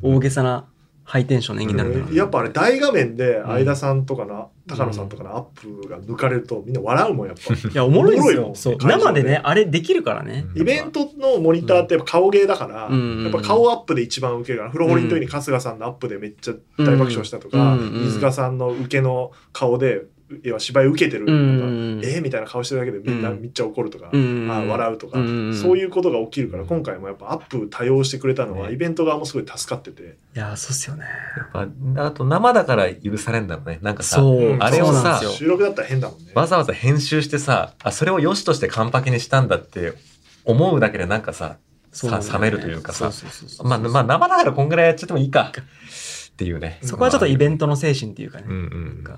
[0.02, 0.68] 大げさな
[1.10, 7.52] ハイテンションの演技になるんだろうなやっぱあれ大画面で相田さんとかの、高野さんとかのアップが抜かれるとみんな笑うもんやっぱ。
[7.68, 8.36] いや、おもろいんです。
[8.36, 8.52] よ。
[8.54, 8.78] そう。
[8.78, 9.24] 会場で。
[9.24, 10.46] 生でね、あれできるからね。
[10.54, 10.62] うん。
[10.62, 13.24] イベントのモニターってやっぱ顔芸だから、うん。
[13.24, 18.04] やっぱ顔アップで一番受けるから、風呂堀の時に春日さんのアップでめっちゃ大爆笑したとか、うん。
[18.06, 20.04] 飯塚さんの受けの顔で、
[20.44, 30.18] 要は芝居受けてるとか、うんえーみたいな顔してるだけでみんなうんめっちゃ怒るとか、うんあー笑うとか、うんそういうことが起きるから、今回もやっぱアップ多用してくれたのは、ねイベント側もすごい助かってて。
[30.36, 31.06] いや、そうっすよね。
[31.38, 33.80] やっぱあと生だから許されんだろうね。
[33.82, 34.58] なんかさ、そう。
[34.60, 36.32] あれをさ収録だったら変だもんね。
[36.36, 39.94] わざわざ編集してさ、あ、それを良しとして完パケにしたんだって
[40.46, 41.58] 思うだけでなんかさ、
[41.92, 43.12] そうなんだよねさ冷めるというかさ
[43.64, 45.52] まあ、まあ生だからこんぐらいやっちゃってもいいか。
[45.52, 46.80] っていうね。
[46.84, 48.46] そこはちょっとイベントの精神っていうかね。
[48.48, 49.18] うんうんなん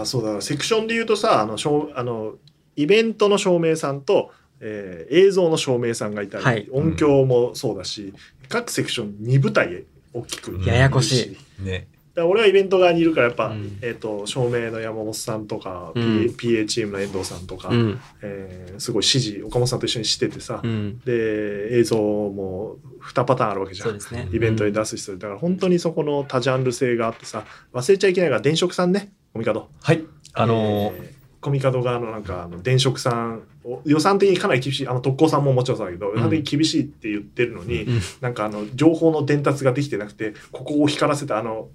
[0.00, 2.34] あそうだからセクションで言うとさあのしょうあの
[2.76, 8.14] イベントの照明さんと、えー映像の照明さんがいたり、はい音響もそうだし、
[8.48, 11.88] 各セクション2部隊大きくややこしいね。
[12.14, 18.00] だから俺はイベント側にいるからやっぱ、うんえー、と照明の山本さんとか、うん PA, PA チームの遠藤さんとか、うん。
[18.22, 21.00] えーすごい指示岡本さんと一緒にしててさ、うん。
[21.00, 24.28] で映像も2パターンあるわけじゃんそうですね。
[24.32, 29.68] イベントに出す人だから本当にそこの多ジャンル性があってさ忘れちゃいけないから電飾さんねコミカド。
[29.82, 30.04] はい。
[30.34, 38.00] あのーえーコミカド側のなんかあの電飾さんを予算的にかなり厳しいあの特攻さんももちろんそうだけど、予算的に厳しいって言ってるのに、うん。
[38.20, 41.66] なんかあの情報の伝達ができてなくてここを光らせたあの、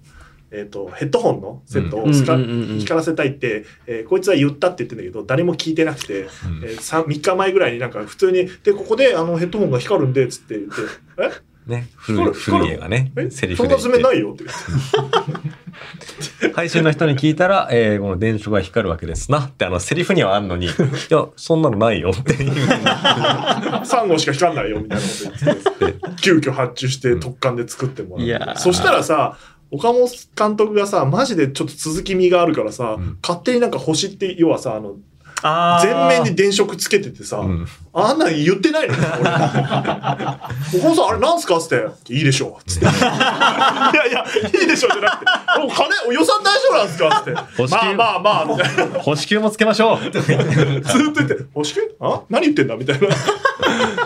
[0.51, 6.27] えー、とヘッドホンのセットを光らせたいって、えーこいつは言ったって言ってんだけど誰も聞いてなくて、うん。
[6.63, 10.75] えー、3, 3日前ぐらいになんか普通に「でここであのヘッドホンが光るんで」っつって言って
[11.67, 11.69] 「え？
[11.69, 13.11] ね、古い、古い映画ね。
[13.17, 13.29] え？
[13.29, 13.99] セリそんなフで言って。
[13.99, 15.56] 爪ないよ」って言って。
[16.55, 19.41] 配信の人に聞いたら、えー、この電飾が光るわけですな。
[19.41, 20.69] ってあの、セリフにはあんのに、 い
[21.09, 22.11] や、そんなのないよ。
[22.11, 22.51] っていう。
[22.51, 24.81] 3号しか光らないよ。
[24.81, 25.09] みたいなこ
[25.39, 28.51] と言ってて 急遽発注して特艦で作ってもらいやー。
[28.51, 29.37] ってそしたらさ
[29.69, 33.17] 岡本監督がさマジでちょっと続き味があるからさ、うん。
[33.21, 34.95] 勝手になんか星って要はさあの
[35.81, 37.67] 全面に電飾つけててさ、うん
[37.99, 39.29] あんなん言ってないのよ俺。
[40.79, 41.57] 岡本さんあれなんすか？
[41.57, 44.25] っつって「いいでしょ」っつって「いやいや
[44.61, 45.25] いいでしょ」じゃなくて
[45.63, 48.99] 「お金お予算大丈夫なんすか?」っつって「星球まあまあまあ」みたいな。
[48.99, 49.99] 星球もつけましょう。
[50.01, 50.39] ずっと言
[51.25, 52.21] って「星球あ？
[52.29, 53.07] 何言ってんだ?」みたいな。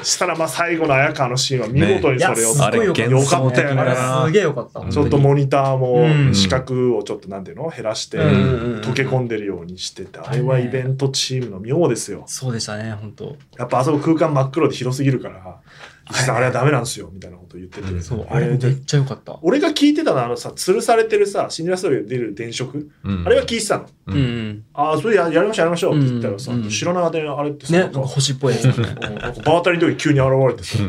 [0.03, 3.03] したらまあ最後の綾川のシーンは見事にいや、それを、すごいよかった。
[3.03, 4.91] あれ幻想的なあれすげえよかった。
[4.91, 7.69] ちょっとモニターもうん視覚をちょっとなんていうの？
[7.69, 12.23] 減らして溶け込んでるようにしててあれはイベントチームの妙ですよ。
[12.27, 13.35] そうでしたね、本当。
[13.57, 15.61] やっぱあそこ空間真っ黒で広すぎるから
[16.09, 19.39] 石井さんあれはダメなんですよみたいなこと言ってて、うんそう、あれであれめっちゃよかった。
[19.41, 22.71] 俺が聞いてたのはあのさ吊るされてるさシンデレラストーリーが出る電飾、
[23.03, 23.85] うんあれは聞いてたの？
[24.07, 24.63] ううんん。
[24.73, 28.65] ああそれややりましょうやりましょうって言ったらさ、うん知らない間にあれってさ、ね、なんんか星っぽいやつ。
[28.65, 28.89] うんな
[29.29, 30.79] んか場当たりの時急に現れてさ、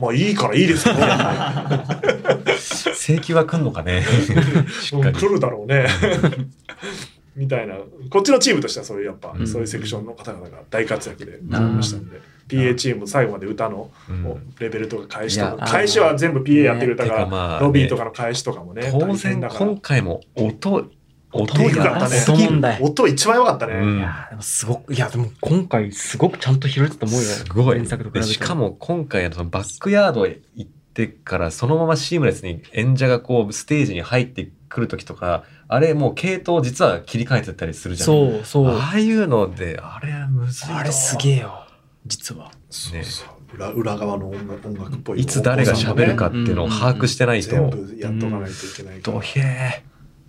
[0.00, 0.94] まあいいからいいですよ
[2.94, 4.04] 請求は来んのかね。
[4.82, 5.16] しっかり。
[5.18, 5.86] 来るだろうね。
[7.38, 7.76] みたいな
[8.10, 9.46] こっちのチームとしてはそういうやっぱ、うん。
[9.46, 14.52] そういうセクションの方々が大活躍でなりましたんで、PA チーム最後まで歌のうん。
[14.58, 19.66] レベルとか返しとか返しは全部 PA やってくれたかねら、まあロビーとかの返しとかもね当然だから。
[19.66, 20.90] 今回も音、
[21.32, 22.78] 音低かったね。
[22.80, 23.98] 音一番良かったね、うん。
[23.98, 27.26] いやーでもすごく、いや、でも今回すごくちゃんと拾えてたと思うよ。
[27.26, 27.76] すごい。
[27.76, 38.68] 原作としか、も今回そのバックヤードへ行ってからそのままシームレスに演者がこうステージに入ってくる時とかあれもう系統実は切り替えてたりするじゃんそうそう。
[38.68, 41.66] ああいうのであれむずいなあれすげえよ。
[42.06, 42.50] 実は。
[42.70, 43.28] そうそう。
[43.54, 49.70] 裏裏側の音楽音楽っぽいいつ誰が喋るかっていうのを把握してないと、全部やっとかないといけないから、ドヒェ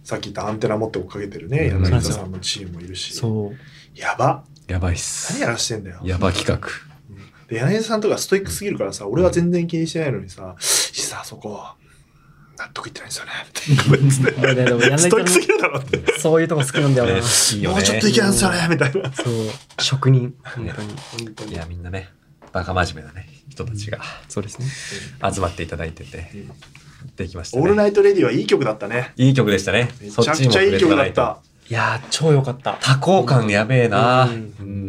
[0.03, 1.67] さっき言ったアンテナ持って追っかけてるね。
[1.67, 1.83] うん。
[1.83, 3.99] 柳田さんのチームもいるし、そう。
[3.99, 4.43] やば。
[4.67, 5.99] ーやばいっ何すやらしてんだよ。
[6.03, 6.69] やば企画。
[7.49, 11.51] で柳田さんとかストイックすぎるからさ俺は全然気にしてないのにさ「石さんあそこ
[12.59, 13.31] 納得いってないんですよね」
[14.37, 17.13] ごめんねでもやんないとストイックすぎるだろってそういうとこ好きなんだよな。
[17.15, 19.13] ねそいいよねもうちょっといけないんですよねみたいなう。
[19.81, 20.33] 職人。
[20.43, 20.93] 本当に。
[21.25, 22.09] 本当にいやみんなね
[22.51, 24.65] バカ真面目なね、人たちがそうですね。
[25.33, 26.31] 集まっていただいてて、
[27.15, 27.89] できましたオールナね。
[27.91, 29.13] イトレディはいい曲だったね。
[29.17, 29.91] いい曲でしたね。
[30.01, 31.37] めちゃくちゃいい曲だった。
[31.69, 32.79] いやー、超良かった。
[32.81, 34.25] 多幸感やべえな。
[34.25, 34.88] ううんん。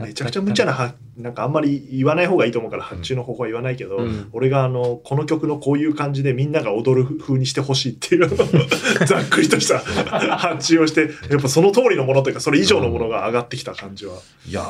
[0.00, 4.28] めちゃくちゃ無茶なは、なんかあんまり言わない方がいいと思うから、発注の方法は言わないけど、うん。
[4.32, 8.28] 俺があの、この曲のこういう感じでみんなが踊る風にしてほしいっていう、
[9.06, 14.14] ざっくりとした発注をして、やっぱその通りのものというか、それ以上のものが上がってきた感じは
[14.46, 14.64] いやー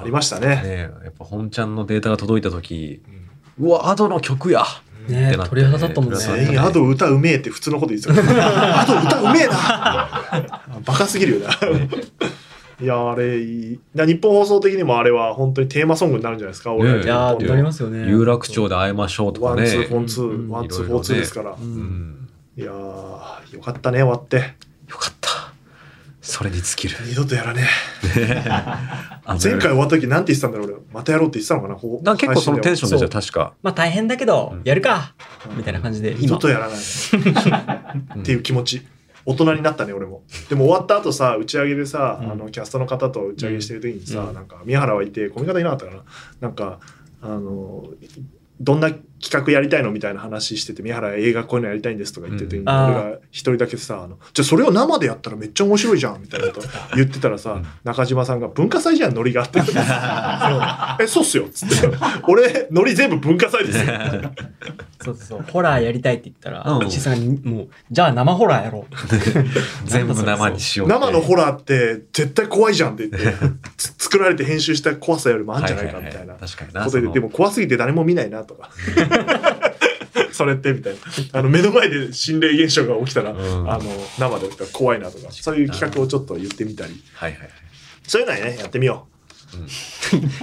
[0.00, 0.48] ありましたね。
[0.62, 3.02] ねやっぱ本ちゃんのデータが届いた時、
[3.58, 4.64] うわ、 Adoの曲や
[5.08, 6.18] ねってなって鳥肌立ったもんね。
[6.18, 8.14] 全員、アド歌うめえって普通のこと言ってた。
[8.14, 10.62] から、 Ado歌うめえな。
[10.84, 11.54] バカすぎるよな。
[12.80, 13.80] いや、あれいい。
[13.94, 18.08] なニッポン放送的にもあれは本当にテーマソングになるんじゃないですか、俺らねいやなりますよね。
[18.08, 19.62] 有楽町で会いましょうとかね。
[19.62, 21.50] ワンツー、フォンツー、うん one two、four two ですから。
[21.52, 21.54] う。
[21.60, 22.28] うんん。
[22.56, 24.36] いやー、よかったね、終わって。
[24.36, 25.30] よかった。
[26.20, 26.96] それに尽きる。
[27.06, 27.68] 二度とやらね
[29.26, 29.38] あえ。
[29.42, 30.76] 前回終わった時なんて言ってたんだろう、俺。
[30.92, 33.52] またやろうって言ってたのかな、ほな結構そのテンションでじゃ確か。
[33.62, 35.14] まあ大変だけどうん、やるか
[35.54, 36.78] みたいな感じで、二度とやらない。
[38.20, 38.82] っていう気持ち。
[39.26, 40.22] 大人になったね、俺も。
[40.48, 46.02] でも終わった後さ、打ち上げでさ、うんあの、キャストの方と打ち上げしてる時にさ、うんなんか、宮原はいて、この方いなかったかな。
[46.40, 46.80] なんか、
[47.22, 47.86] あの、
[48.60, 59.60] どんな企画やりたいのみたいな話してて、宮原映画こういうのやりたいんですとか言ってる時に、うん俺が一人だけさ、あの、じゃあそれを生でやったらめっちゃ面白いじゃんみたいなこと言ってたらさ、中島さんが文化祭じゃん、ノリがあって。
[61.02, 61.74] え、そうっすよっつって。
[62.28, 63.94] 俺、ノリ全部文化祭ですよ。
[65.04, 68.94] そうそうホラーやりたいって言ったら、うんさんがもう、じゃあ生ホラーやろう。
[69.84, 70.98] 全部生にしようって。
[70.98, 73.34] 生のホラーって絶対怖いじゃんって言って、
[73.76, 76.84] つ作られて編集した怖さよりもあるんじゃないかみたいなははは確かにな。
[76.84, 78.70] ことで、でも怖すぎて誰も見ないなとか。
[80.32, 80.98] それってみたいな。
[81.38, 83.84] あの、目の前で心霊現象が起きたら、うんあの、
[84.18, 87.02] 生で起きたら怖いなとか、そういう企画をちょっと言ってみたり。
[87.14, 87.50] はいはいはい。
[88.06, 89.06] そういうのはね、やってみよ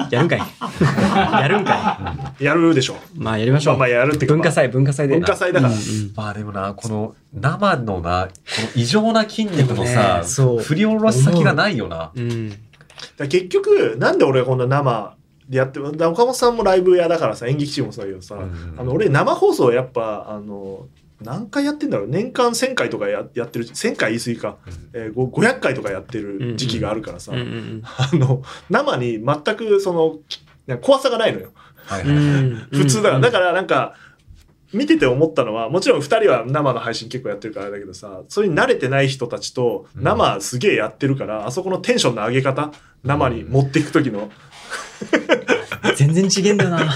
[0.09, 0.39] やるんかい。
[1.41, 2.43] やるんかう。
[2.43, 2.93] やるでしょ。
[2.93, 2.97] い。
[3.15, 3.73] まあやりましょう。
[3.73, 5.15] まあまあやるって文化祭、文化祭で。
[5.15, 12.11] 文化祭だからうんうんまあでもな、この生のな、この異常な筋肉のさね、そう振り下ろす先がないよな。
[12.15, 12.53] うん。
[13.17, 15.15] 結局、なんで俺がこんな生
[15.49, 20.87] でやって、岡本さんもライブ屋だからさ、演劇チームもそうだけどさ、うんあの俺生放送やっぱ、あの、
[21.21, 22.07] 何回やってんだろう？
[22.07, 24.57] 年間1000回とかややってる1000回言い過ぎか、
[24.93, 30.43] えー、ご500回とかやってる時期があるからさ、うんうんあの生に全くそのき
[30.81, 31.51] 怖さがないのよ。
[31.85, 32.07] はいは
[32.71, 32.75] い。
[32.75, 33.95] 普通だから、だかからなんか
[34.73, 42.71] 見てて思ったのはもちろん2人は生の配信結構やってるからあれだけどさそれに慣れてない人たちと生すげえやってるから、あそこのテンションの上げ方
[43.03, 44.21] 生に持っていく時の。
[44.21, 44.27] ら。
[45.95, 46.93] 全然違えんだよな。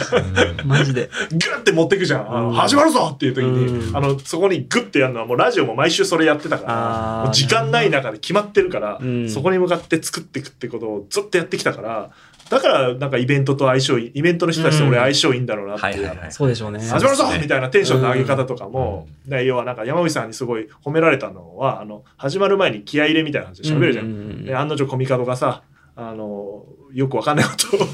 [0.65, 1.09] マジで。
[1.31, 3.11] グッて持っていくじゃん、あのうん始まるぞ！
[3.13, 3.97] っていう時に、うん。
[3.97, 9.29] あのそこにグッてやるのはもうラジオも毎週それやってたから時間ない中で決まってるから、うん。
[9.29, 12.11] そこに向かって作っていくってことをずっとやってきたから
[12.49, 15.99] だからなんかイベントと相性いいイベントの人たちと俺相性いいんだろうなって。
[15.99, 16.31] いう。
[16.31, 16.79] そうでしょうね。
[16.79, 17.25] 始まるぞ！
[17.41, 24.05] みたいなテンションの上げ方とかも、ね要はなんか山口さんにすごい褒められたのはあの始まる前に気合い入れみたいな感じで喋るじゃん。
[24.05, 25.63] うん案の定コミカドがさ
[25.95, 26.65] あの
[26.95, 27.79] よくわかんないことを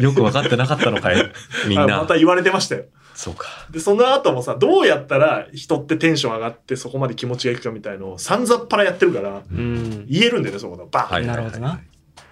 [0.00, 1.30] よく分かってなかったのかい
[1.68, 1.84] みんな。
[1.84, 2.84] あまた言われてましたよ。
[3.14, 3.46] そうか。
[3.70, 10.06] でその後もさどうやったら人ってテンション上がってそこまで気持ちがいくかみたいのをさんざっぱらやってるからうん。
[10.08, 11.80] 言えるんだよねそこでバーン、はいなるほどな。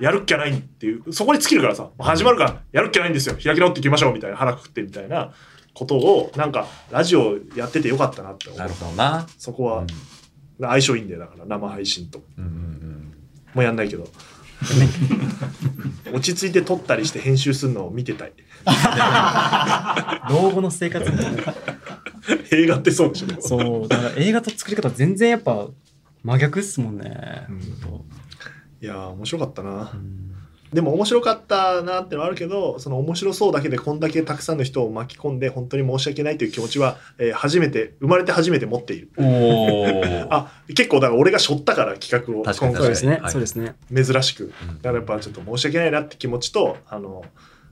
[0.00, 5.30] やるっきゃないっていうそこに尽きるからさ始まるからやるっきゃないんですよ開き直っていきましょうみたいな腹くくってみたいな
[5.74, 9.26] ことをなんかラジオやっててよかったなって思うなるほどな。
[9.38, 9.84] そこは
[10.60, 13.14] 相性いいんだよだから生配信とうんうんうん
[13.54, 14.08] もうやんないけど
[16.12, 18.32] 落ち着いて撮ったりして編集するのを見てたい
[20.30, 21.42] 老後の生活みたいな。
[22.52, 23.88] 映画ってそうでしょそう。
[23.88, 25.66] だから映画と作り方全然やっぱ
[26.22, 27.52] 真逆っすもんねう。
[27.52, 30.32] んいやー面白かったな、うん
[30.72, 39.10] でも面白かったなってのはあるけどその面白そうだけでこんだけたくさんの人を巻き込んで本当に申し訳ないという気持ちは、えー初めて生まれて初めて持っている。
[40.30, 43.18] あ結構だから俺が背負ったから企画を確かに今回そうですね。
[43.20, 43.28] は。
[43.28, 43.32] い。
[43.32, 43.74] そうですね。
[43.92, 44.44] 珍しく。
[44.44, 44.50] うん。
[44.76, 47.24] だからやっぱちょっと申し訳ないなって気持ちとあの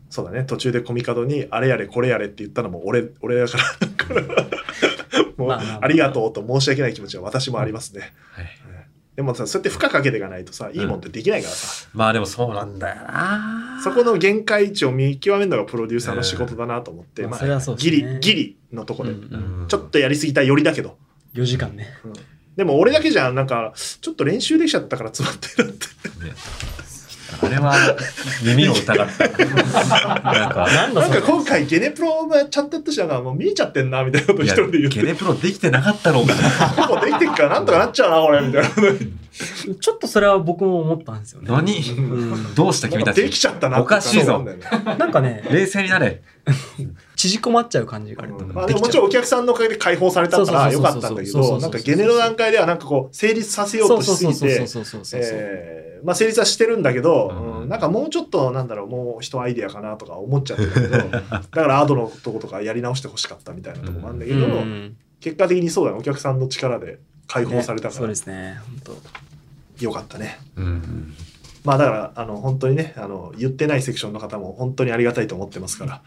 [0.08, 0.44] そうだね。
[0.44, 4.24] 途中でコミカドにあれやれこれやれって言ったのも俺俺だから。
[5.36, 5.84] もう、まあまあまあ。
[5.84, 8.59] ありがとうと申し訳ない気持ちは私もありますね、はい
[9.16, 13.80] でもさそうやって負荷かけていかないとさいいもんってできないからさ、まあでもそうなんだよな。
[13.82, 19.68] そこの限界値を見極めるのがプロデューサーの仕事だなと思って、まあまあそれはそうですギねリギリのとこで、うんうん。
[19.68, 20.96] ちょっとやりすぎたよりだけど、
[21.34, 21.88] 4時間ね。
[22.56, 25.86] でも俺だけじゃなんかちょっと練習できちゃったから詰まってるって。
[26.24, 26.34] ね
[27.42, 27.96] あれは
[28.42, 29.28] 耳を疑った。
[29.28, 33.08] なんか、なんか今回ゲネプロもやっちゃってったしなん。
[33.08, 36.34] かもう見えちゃってんなみたいなこといや一人で言ってゲネプロできてなかったろうか。
[36.86, 38.68] もうできてっからなんとかなっちゃうなこれみたいな
[39.74, 41.48] ちょっとそれは僕も思ったんですよね。
[41.50, 41.78] 何？
[41.78, 42.54] うん。
[42.54, 43.22] どうした君たち？
[43.22, 44.44] できちゃったなおかしいぞ。
[44.98, 46.22] なんかね、冷静になれ。
[47.28, 48.46] 縮こまっちゃう感じがあると。
[48.46, 68.58] まあ、でももちろんお客さんのおかげで解放されたからよかったんだけどなんかゲネの段階ではなんかこう成立させようとしすぎてまあ成立はしてるんだけど、うんうんなんかもうちょっとなんだろうもう人アイデアかなとか思っちゃってるけどだからアドのとことかやり直してほしかったみたいなところもあるんだけど、うん結果的にそうだねお客さんの力で解放されたねそうから、ですね。
[68.84, 68.96] 本
[69.78, 69.84] 当。
[69.84, 70.40] よかったね。
[70.56, 71.14] うん。
[71.64, 76.02] まあだからあの本当にねあの言ってないセクションの方も本当にありがたいと思ってますから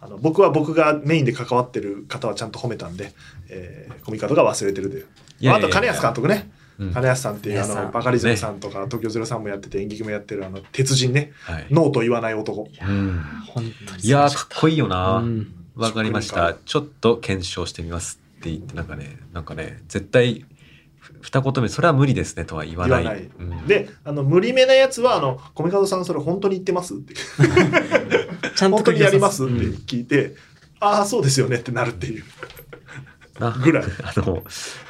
[0.00, 3.12] あの僕は僕がメインで関わってる方はちゃんと褒めたんで、
[3.48, 5.06] えーコミカドが忘れてるという。
[5.40, 6.92] いやいやいやあと金安監督ねうん。
[6.92, 11.32] 金安さんっていうあのバカリズムさんとか東京ゼロさんもやってて演劇もやってるあの鉄人ね。
[11.42, 11.66] はい。
[11.70, 12.62] ノーと言わない男。
[12.62, 15.16] うん本当にいやー、かっこいいよな。
[15.16, 15.52] うん。
[15.74, 16.54] わかりました。
[16.64, 20.46] ちょっと検証してみますって言って、なんかね、なんかね、絶対、ふ
[21.20, 23.04] 二言目、それは無理ですねとは言わない。
[23.04, 23.66] ない、うん。
[23.66, 26.94] であの無理めなやつはあのコミカドさんそれ本当に言ってます。
[26.94, 27.14] っ て
[28.56, 29.44] ちゃんと本当にやります？
[29.44, 29.74] ってうん。
[29.86, 30.34] 聞いて、
[30.80, 32.24] ああそうですよねってなるっていう。
[33.38, 33.84] なぐらい。
[34.02, 34.42] あの、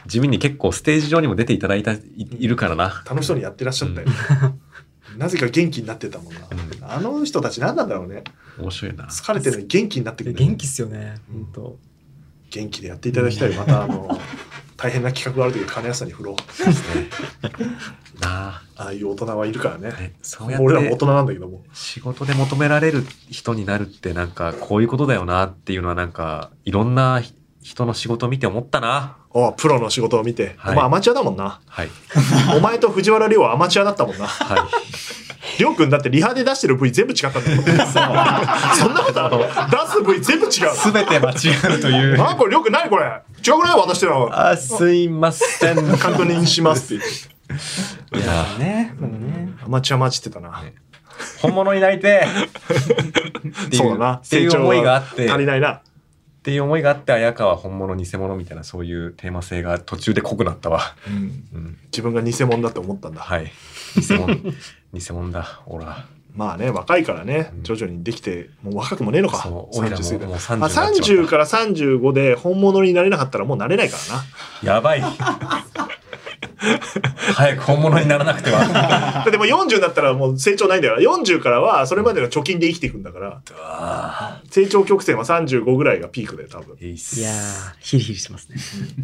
[0.06, 3.04] 地味に結構ステージ上にも出ていただいた、いいるからな。
[3.08, 4.06] 楽しそうにやってらっしゃったよ、
[5.18, 6.40] なぜか元気になってたもんな、
[6.82, 8.24] あの人たち何なんだろうね。
[8.58, 9.04] 面白いな。
[9.06, 11.16] 疲れてるのに元気になってくる、元気っすよね。
[11.30, 11.78] 本当。
[12.50, 13.52] 元気でやっていただきたい。
[13.54, 14.18] またあの
[14.78, 18.20] 大変な企画がある時金安さんに振ろう。
[18.20, 19.92] な ああいう大人はいるからね。
[19.94, 21.62] あ、ね、そうや俺らも大人なんだけども。
[21.74, 29.16] 仕事で求められる人になるってなんかこういうことだよなっていうのはなんかいろんなひ人の仕事を見て思ったな。
[29.34, 30.72] あプロの仕事を見て、はい。
[30.74, 31.60] お前アマチュアだもんな。
[31.66, 31.88] はい。
[32.56, 34.26] お前と藤原亮はアマチュアだったもんな。
[34.26, 34.68] は
[35.58, 37.62] 亮君 だってリハで出してる V 全部違ったんだよ。
[38.76, 39.38] そんなことある？
[39.70, 40.50] 出す V 全部違う。
[40.50, 40.76] い。
[40.76, 42.16] すべて間違うという。
[42.16, 43.20] なこれ亮君何これ？
[43.40, 43.80] 違くない？
[43.80, 45.76] 渡してるのあ、すいません。
[45.98, 47.04] 確認しますって
[47.48, 47.60] 言っ
[48.10, 48.94] ていや、ね。
[48.98, 49.54] でもね。
[49.64, 50.74] アマチュア待ちってたな、ね
[51.40, 55.82] 本物になりてえっていうそうだなっていう思いがあって、っ足りないな
[56.44, 60.80] ていう思いがあって、綾川本物偽物みたいなそういうテーマ性が途中で濃くなったわ。
[61.08, 61.10] う
[61.58, 61.78] ん。
[61.86, 63.52] 自分が偽物だって思ったんだはい。
[63.96, 64.36] 偽物、
[64.92, 66.06] 偽物だ、オラ。
[66.38, 67.62] まあね若いからねうん。
[67.64, 69.42] 徐々にできてもう若くもねえのか。
[69.42, 71.00] そう俺らも30過ぎてもう30あになっちまった。
[71.02, 73.96] 30から35で本物になれなかったらもうなれないか
[74.62, 74.74] らな。
[74.74, 75.02] やばい。
[77.34, 78.66] 早く本物にならなくては。
[78.68, 83.40] だってもう40になったらもう成長ないんだから40からはそれまでの貯金で生きていくんだから。
[83.52, 86.76] あ成長曲線は35ぐらいがピークで多分。
[86.80, 88.56] いやー、ヒリヒリしてますね。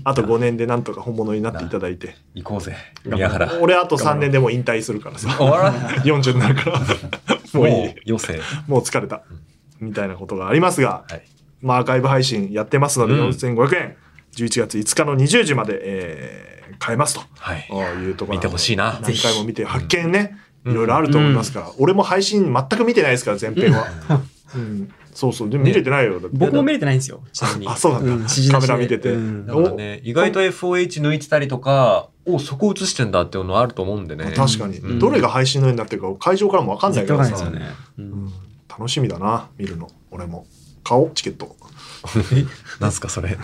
[0.05, 2.17] あと5年でなんとか本物になっていただいて。
[2.35, 3.59] 行こうぜ、宮原。
[3.61, 5.35] 俺あと3年でもう引退するからさ。
[5.37, 6.81] 終わら40になるから。
[7.53, 7.95] もういい。
[8.07, 8.41] 余生。
[8.67, 9.23] もう疲れた。
[9.81, 11.23] みたいなことがありますが、はい。
[11.61, 13.29] まあ、アーカイブ配信やってますのでうん。
[13.29, 13.97] 4500円。
[14.37, 16.54] 11月5日の20時まで、えー
[16.85, 17.23] 買えますと。
[17.39, 17.67] はい。
[18.03, 18.37] いうところ。
[18.37, 19.01] 見てほしいな。
[19.03, 20.73] 何回も見て発見ね、うん。
[20.73, 23.87] いろいろあると思いますから、俺も配信全く見てないですから前編は、
[24.55, 24.93] うん。
[25.15, 25.49] そうそう。
[25.49, 27.23] でも見れてないよ、僕も見れてないんですよ。
[27.33, 27.69] ちなみに。
[27.69, 28.29] あそうなんだ。
[28.51, 29.13] カメラ見てて。
[29.13, 29.47] うん。
[29.47, 34.33] だからね、意外と FOH 抜いてたりとか、お、そこ映してんだっていうのあると思うんでね。
[34.37, 34.99] 確かに、うん。
[34.99, 37.77] どれが配信のようになってるか会場からも分かんないからさ、わかんないですよね。
[37.99, 38.33] ううんん。
[38.69, 39.89] 楽しみだな見るの。
[40.11, 40.47] 俺も。
[40.83, 41.57] 買おうチケット
[42.81, 43.39] なんすか、それ？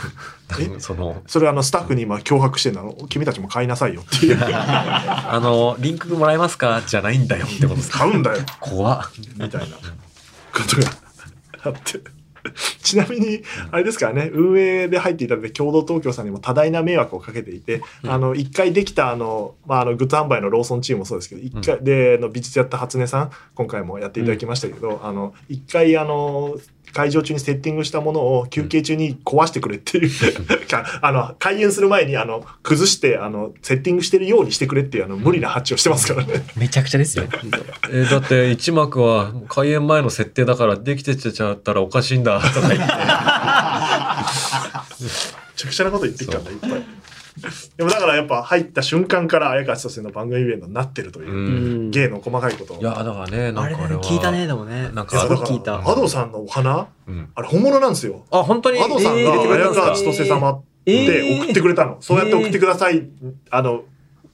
[0.58, 0.70] え？
[0.80, 2.94] その、それあのスタッフに今脅迫してんの？
[3.08, 4.38] 君たちも買いなさいよっていう。
[4.42, 6.82] あの、リンクもらえますか？
[6.86, 7.98] じゃないんだよってことですか？
[8.00, 8.42] 買うんだよ。
[8.60, 9.10] 怖っ。
[9.38, 9.76] みたいな。
[9.76, 10.90] ことが
[11.64, 12.00] あって。
[12.82, 26.56] ちなみに、あれですからね、運営で入っていただいて、共同東京さんにも多大な迷惑をかけていて、あの、一回できた、あの、まあ、あの、グッズ販売のローソンチームもそうですけど、一回、で、あの美術やった初音さん、今回もやっていただきましたけど、あの、一回、あの、
[26.92, 30.10] 会場中にセッティングしたものを休憩中に壊してくれっていう、
[30.66, 36.44] か あの、開演する前に、あの、崩して、あの、セッティングしてるようにしてくれっていう、あの、無理な発注をしてますからね。
[36.56, 37.24] めちゃくちゃですよ。
[37.90, 42.92] えーだって一幕は開演前の設定だからできてちゃったらおかしいんだとか言って。
[45.64, 46.70] めちゃくちゃなこと言ってきたんだいっぱい。
[47.76, 51.90] でもだからやっぱ入った瞬間から綾川千歳の番組イベントになってるというう、ん。
[51.90, 52.80] 芸の細かいことを。
[52.80, 54.02] いや、だからね、なあれねんかあれは。
[54.02, 54.90] 聞いたね、でもね。
[54.92, 55.78] なんかいやすごい聞いた。
[55.78, 56.88] アドさんのお花？
[57.06, 57.30] うん。
[57.34, 58.26] あれ本物なんですよ。
[58.30, 58.80] あ、本当に？
[58.82, 61.98] アドさんが綾川千歳様ってえー送ってくれたの。
[62.00, 63.08] そうやって送ってください。
[63.50, 63.84] あの、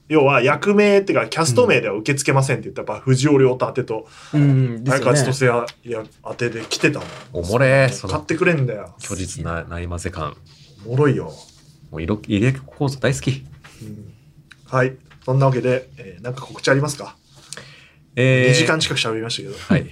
[0.08, 4.84] 要は役名っていうかキャスト名では受け付けませんって言ったらやっぱ藤尾亮太当てとうん。
[4.84, 5.24] です綾川千。
[5.26, 7.04] 歳やや当てで来てたの。
[7.32, 8.94] おもれ買ってくれんだよ。
[9.00, 10.34] 虚実なないまぜ感。
[10.86, 11.32] おもろいよ。
[11.90, 13.44] もう色、入れ構造大好き。
[14.66, 14.96] はい。
[15.24, 17.16] そんなわけで、えーなんか告知ありますか？
[18.16, 19.74] えー2時間近く喋りましたけど。
[19.74, 19.86] はい。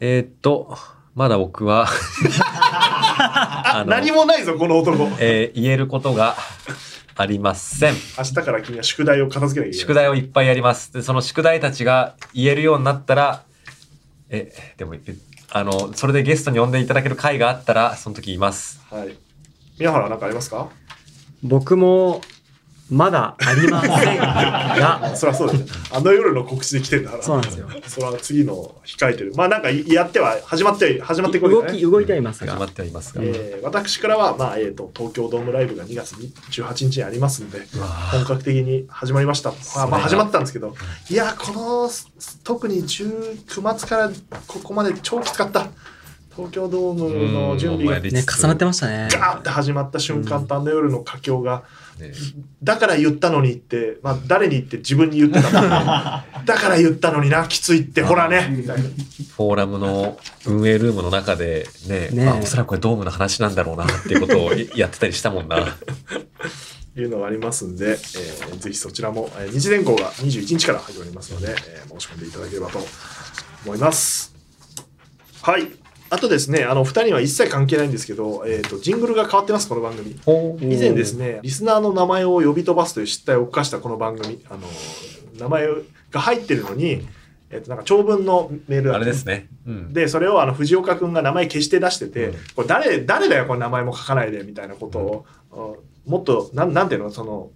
[0.00, 0.76] えーっと、
[1.14, 1.88] まだ僕は、
[3.86, 5.08] 何もないぞ、この男。
[5.20, 6.36] えー言えることが
[7.16, 7.94] ありません。
[8.16, 9.74] 明日から君は宿題を片付けない。
[9.74, 10.92] 宿題をいっぱいやります。
[10.92, 13.42] で、その宿題たちが言えるようになったら、
[14.30, 15.00] え、でも、え
[15.50, 18.80] あの、それでゲストに呼んでいただける回があったら、その時言います。
[18.90, 19.16] はい。
[19.78, 20.68] 宮原なんかありますか？
[21.42, 22.20] 僕も、
[22.90, 25.66] まだありませんが、 そりゃそうだよね。
[25.92, 27.22] あの夜の告知で来てんだから。
[27.22, 27.68] そうなんですよ。
[27.86, 29.34] それは次の控えてる。
[29.36, 31.82] まあなんかやっては、始まって、始まっていくわ動き。
[31.82, 33.20] 動いてはいますが始ま、ってはいますが。
[33.22, 37.60] えー私からは、まあ、えっ、と、東京ドームライブが2月18日にありますんで、
[38.10, 39.50] 本格的に始まりました。
[39.50, 40.74] まあ、まあ、そ始まったんですけど、
[41.10, 41.90] いや、この、
[42.44, 44.10] 特に19月から
[44.46, 45.66] ここまで超きつかった。
[46.38, 49.08] 東京ドームの準備がうんね、重なってましたね。
[49.10, 51.64] ガーって始まった瞬間とあの夜の佳境が、
[51.98, 52.12] ね
[52.62, 58.84] だから言ったのにって、まあ、誰に言って自分に言ってたんだ だから言ったのにな、きついって、ほらね、みたいな。
[58.84, 60.16] フォーラムの
[60.46, 65.76] 運営ルームの中でね、ねあおそらくこれドームの話なんだろうなっていうことをやってたりしたもんな。
[66.96, 72.78] いうのがありますんで、えーぜひそちらも、えー、二次電工が21日から始まりますので、えー申し込んでいただければと
[73.64, 74.34] 思います。
[75.42, 75.87] はい。
[76.10, 80.12] あとですね、あの、二人は一切関係ないんですけど、えっ、と、ジングルが変わってます、この番組。
[80.60, 84.60] 以前ですね、リスナーの名前を呼び飛ばすという失態を犯したこの番組、あの、
[85.38, 85.68] 名前
[86.10, 87.06] が入ってるのに、
[87.50, 89.48] えっ、と、なんか長文のメールだあれですね。
[89.66, 89.92] うん。
[89.92, 97.50] で、それをあの藤岡君が名前消して出してて、うんこれ誰、誰だよ、これ名前も書かないで、みたいなことを、あもっと、なん、なんていうの、その、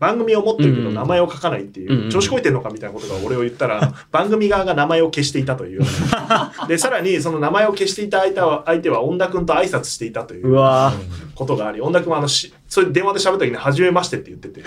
[0.00, 5.82] 番組を持ってるけどうん名前を書かないっていう、うんうん調子こいてんのかみたいなことが俺を言ったら、 番組側が名前を消していたという。
[6.66, 10.92] で、さらにその名前を消していた相手は、相手は恩田君と挨拶していたといううわ
[11.34, 14.62] ことがあり、恩田君はあのし、それで電話で喋った時に、初めましてって言ってて、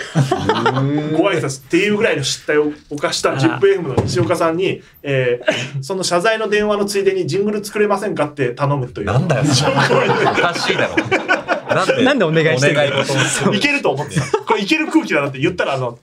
[1.18, 9.08] ご挨拶っていうぐらいの失態を犯した ZIPFM の西岡さんに、えーその謝罪の電話のついでにジングル作れませんかって頼むという。
[9.08, 10.96] なんだよ、 おかしいだろ。
[11.76, 12.76] なんで、お願いしてる
[13.46, 13.54] の？
[13.54, 14.22] いけると思ってた。
[14.46, 16.00] これいける空気だなって言ったら、あの、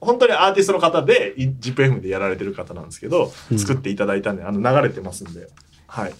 [0.00, 5.48] 本当にアーティストの方で、い ZIPFM でやられてる方なんですけど、うん作っていただいたんで、あの、流れてますんで、
[5.86, 6.14] はい。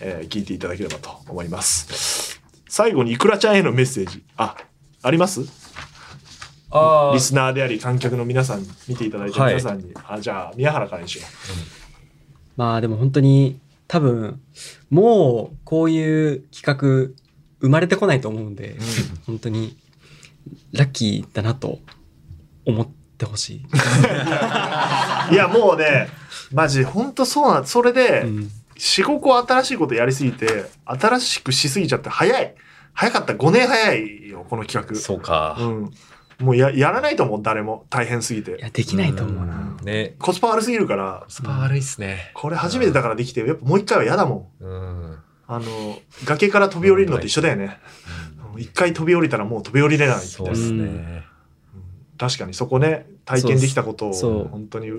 [0.00, 2.40] えー聞いていただければと思います。
[2.68, 4.22] 最後に、いくらちゃんへのメッセージ。
[4.36, 4.56] あ、
[5.02, 5.40] あります？
[6.70, 9.92] あリスナーであり、観客の皆さんに、見ていただいてる皆さんに。
[10.06, 11.24] あ、じゃあ、宮原からにしよ
[12.56, 14.40] まあでも本当に、多分、
[14.90, 17.14] もう、こういう企画、
[17.60, 18.76] 生まれてこないと思うんで、
[19.26, 19.76] 本当に、
[20.72, 21.78] ラッキーだなと、
[22.64, 23.64] 思ってほしい。
[23.64, 23.68] う。
[25.32, 26.08] いや、もうね、
[26.52, 32.54] マジ、ほんとそうなんそれで、うん四五個新しいことやりすぎて、新しくしすぎちゃって、早い。
[32.92, 33.32] 早かった。
[33.32, 34.94] 5年早いよ、この企画。
[34.96, 35.56] そうか。
[35.58, 35.90] うん。
[36.38, 37.86] もうや、やらないと思う、誰も。
[37.90, 38.82] 大変すぎいや、て。
[38.82, 39.76] できないと思うな。
[39.82, 40.14] ね。
[40.20, 42.30] コスパ悪すぎるから、スパ悪いっすね。
[42.34, 44.64] これ初めてだからできて、やっぱもう一回は嫌だもん。
[44.64, 45.07] うん。
[45.48, 47.78] あの、崖から飛び降りるのと一緒だよね。
[48.58, 50.48] 一回飛び降りたらもう飛び降りれないみたいうな。
[50.48, 51.24] そっすね。
[52.18, 54.90] 確かにそこね、体験できたことを、本当に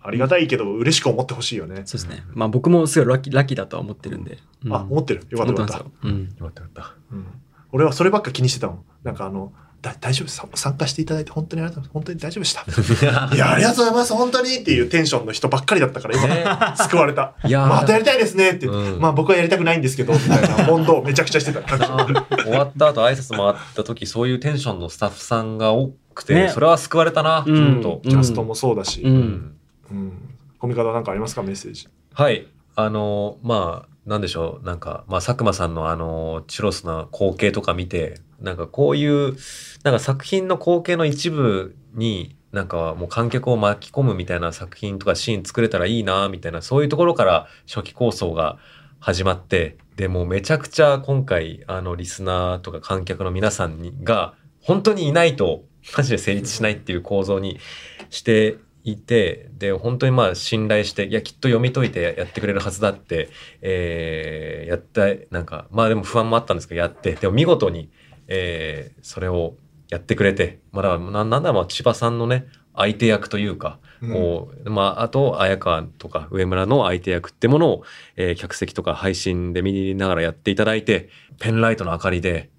[0.00, 1.76] ありがたいけど、嬉しく思ってほしいよね。
[1.76, 2.24] そうですね。
[2.32, 4.38] まあ僕もすごいラッキー、ラッキーだとは思ってるんで。
[4.64, 5.26] うんあ、思ってる。
[5.30, 5.90] よかったよかったよ。。
[6.02, 6.22] うん。
[6.24, 7.26] よかったよかっうん
[7.72, 8.84] 俺はそればっか気にしてたもん。
[9.02, 9.63] なんかあの、だ
[10.00, 10.26] 大丈夫？
[10.26, 10.42] です。
[10.54, 11.92] 参加していただいて本当にありがとうございます。
[11.94, 13.28] 本当に大丈夫でした？
[13.30, 13.34] た。
[13.34, 14.14] いや、ありがとうございます。
[14.14, 17.34] 本当にっていうテンションの人ばっかりだったから、今、救われた。
[17.44, 21.62] いやーまたやりたいですねって、うんまあ僕はやりたくないんですけど、みたいな 問答をめちゃくちゃしてた。
[21.62, 28.00] 終わった後挨拶回った時、そういうテンションのスタッフさんが多くて、ねそれは救われたな、ちうんょっと。
[28.08, 29.02] キャストもそうだし。
[29.02, 29.08] う。
[29.08, 29.52] うんん
[29.90, 30.12] うん。
[30.58, 31.42] コミカドなんかありますか？
[31.42, 31.88] メッセージ。
[32.14, 32.46] はい。
[32.76, 34.66] あの、まあ、なんでしょう。
[34.66, 39.36] なんか、まあ、佐久間さんのあの、チュロスな光景とか見て、なんかこういう、
[39.82, 48.58] なんか作品の光景の一部に、なんかもう観客を巻き込むみたいな作品とかシーン作れたらいいな、みたいな、そういうところから初期構想が
[49.00, 55.64] 始まって、で、もうめちゃくちゃ今回、あの、リスナーとか観客の皆さんにが、本当にいないと、
[55.96, 57.58] マジで成立しないっていう構造に
[58.08, 63.28] していて、で、本当にまあ信頼して、いや、きっと読み解いてやってくれるはずだって、
[63.60, 67.90] えーやった、なんか、まあでも不安もあったんですけど、やって、でも見事に、
[68.28, 69.56] えーそれを
[69.90, 77.82] やってくれて、まあだななんだ千葉さんのね、相手役というか、こう、まあ、あと、綾川とか上村の相手役ってものを、
[78.16, 82.50] えー客席とか配信で見ながらやっていただいて、ペンライトの明かりで、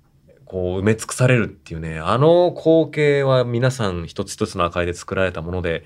[0.45, 5.83] こう埋め尽くされるっていうね、あの光景は皆さん一つ一つの明かりで作られたもので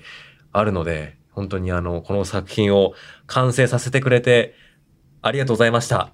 [0.52, 2.92] あるので、本当にあの、この作品を
[3.26, 4.54] 完成させてくれて、
[5.22, 6.12] ありがとうございました。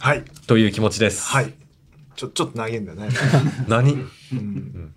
[0.00, 0.24] はい。
[0.46, 1.26] という気持ちです。
[1.26, 1.63] はい。
[2.16, 3.08] ちょ、 ちょっと投げんだよね。
[3.68, 3.92] 何？
[4.32, 4.94] うん。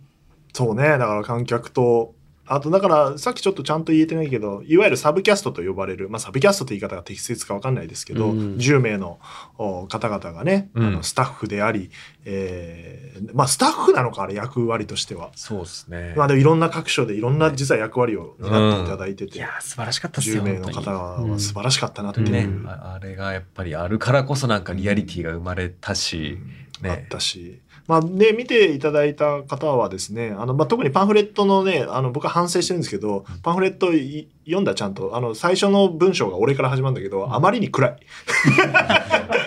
[0.54, 0.84] そうね。
[0.84, 2.16] だから観客と
[2.50, 8.56] あとだからさっきちょっとちゃんと言えてないけどいわゆるサブキャストと呼ばれる、まあ、サブキャストって言い方が適切か分かんないですけど、うん。
[8.56, 9.20] 10名の
[9.58, 10.88] お方々がね、うん。
[10.88, 11.92] あのスタッフであり、
[12.26, 15.32] えーまあスタッフなのかあれ役割としては。
[15.36, 16.14] そうですね。
[16.16, 27.60] まあでもいろんな各所でいろんな実は役割を担っていただいてて、いやー素晴らしかったっすよ10名の方は素晴らしかったなっていう、ね、うんああれがやっぱりあるからこそなんかリアリティが生まれたし、ねあったし。
[27.88, 37.96] まあね、見ていただいた方はですね、あの、まあ、特にパンフレットのね、あの、僕は反省してるんですけど、パンフレットい読んだちゃんと、あの、最初の文章が俺から始まるんだけど、あまりに暗い。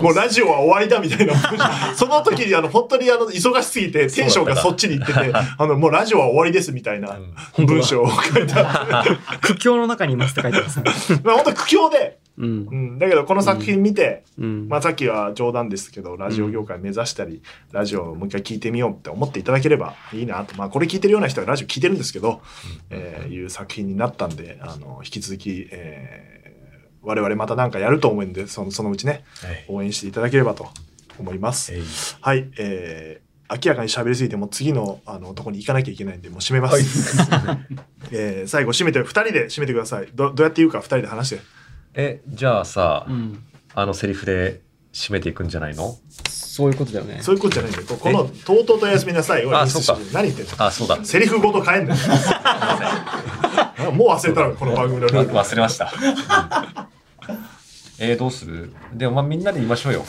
[0.00, 1.64] もうラジオは終わりだみたいな文章。
[1.94, 7.18] その時に、あの、本当にあの、忙しすぎて、テンションがそっちに行ってて、あの、もうラジオは終わりですみたいな
[7.58, 10.84] うん文章を書いてあって、苦境の中にいますって書いてますね。
[11.24, 12.74] まあ本当苦境で、うんう。
[12.74, 14.68] ん、だけどこの作品見て、うん。
[14.68, 20.56] まあさっきは冗談ですけど、ラジオ業界目指したり、ラジオをもう一回聞いてみようって思っていただければいいなと。
[20.56, 22.40] まあこれ聞いてるような人はラジオ聞いてるんですけど、
[22.90, 26.41] えーいう作品になったんで、あの、引き続き、えー
[27.02, 29.64] 我々またなんかやると思うんで、そのそのうちね、はい。
[29.68, 30.68] 応援していただければと
[31.18, 31.72] 思います。
[32.20, 36.78] はい、えー明らかに喋りすぎてもう次のあのとこに行かなきゃいけないんでもう締めます、
[38.10, 40.08] えー最後締めて2人で締めてください。
[40.14, 41.42] どどうやって言うか2人で話して。
[41.94, 43.42] え、じゃあさ、うん。
[43.74, 44.62] あのセリフで
[44.94, 45.98] 締めていくんじゃないの？
[46.30, 47.18] そういうことだよね。
[47.20, 47.86] そういうことじゃないんだよ。
[47.86, 50.00] ここの「とうとうとおやすみなさい」をあそうか。
[50.14, 50.52] 何言ってんの？
[50.66, 50.98] あ、そうだ。
[51.04, 51.88] セリフごと変えん
[53.92, 55.92] もう忘れたのこの番組のルール忘れました。
[57.98, 58.72] えー、どうする？
[58.92, 60.04] でもまあみんなで言いましょうよ。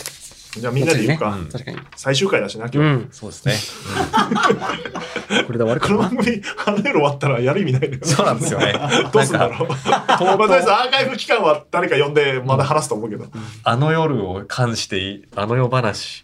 [0.54, 1.78] じゃあみんなで言うか、うん確かに。
[1.96, 3.08] 最終回だしな今日、うん。
[3.12, 3.56] そうですね。
[5.48, 5.90] これで終わるこ。
[5.90, 8.74] の番組あの夜終わったらやる意味ないのよそうなんですよね。
[9.12, 9.70] どうするんだろう？
[9.70, 9.76] ま
[10.08, 13.26] あとりあえずアーカイブ期間は誰か呼んでまだ話すと思うけど、
[13.64, 16.24] あの夜を関していい、あの夜話。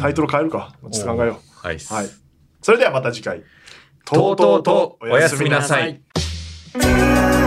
[0.00, 1.78] タイトルル変えるかちょっと考えようはい。
[1.78, 2.10] はい。
[2.62, 3.42] それではまた次回。
[4.06, 5.90] とうとうとおやすみなさい。
[5.92, 6.00] い。
[6.72, 7.39] Thank you.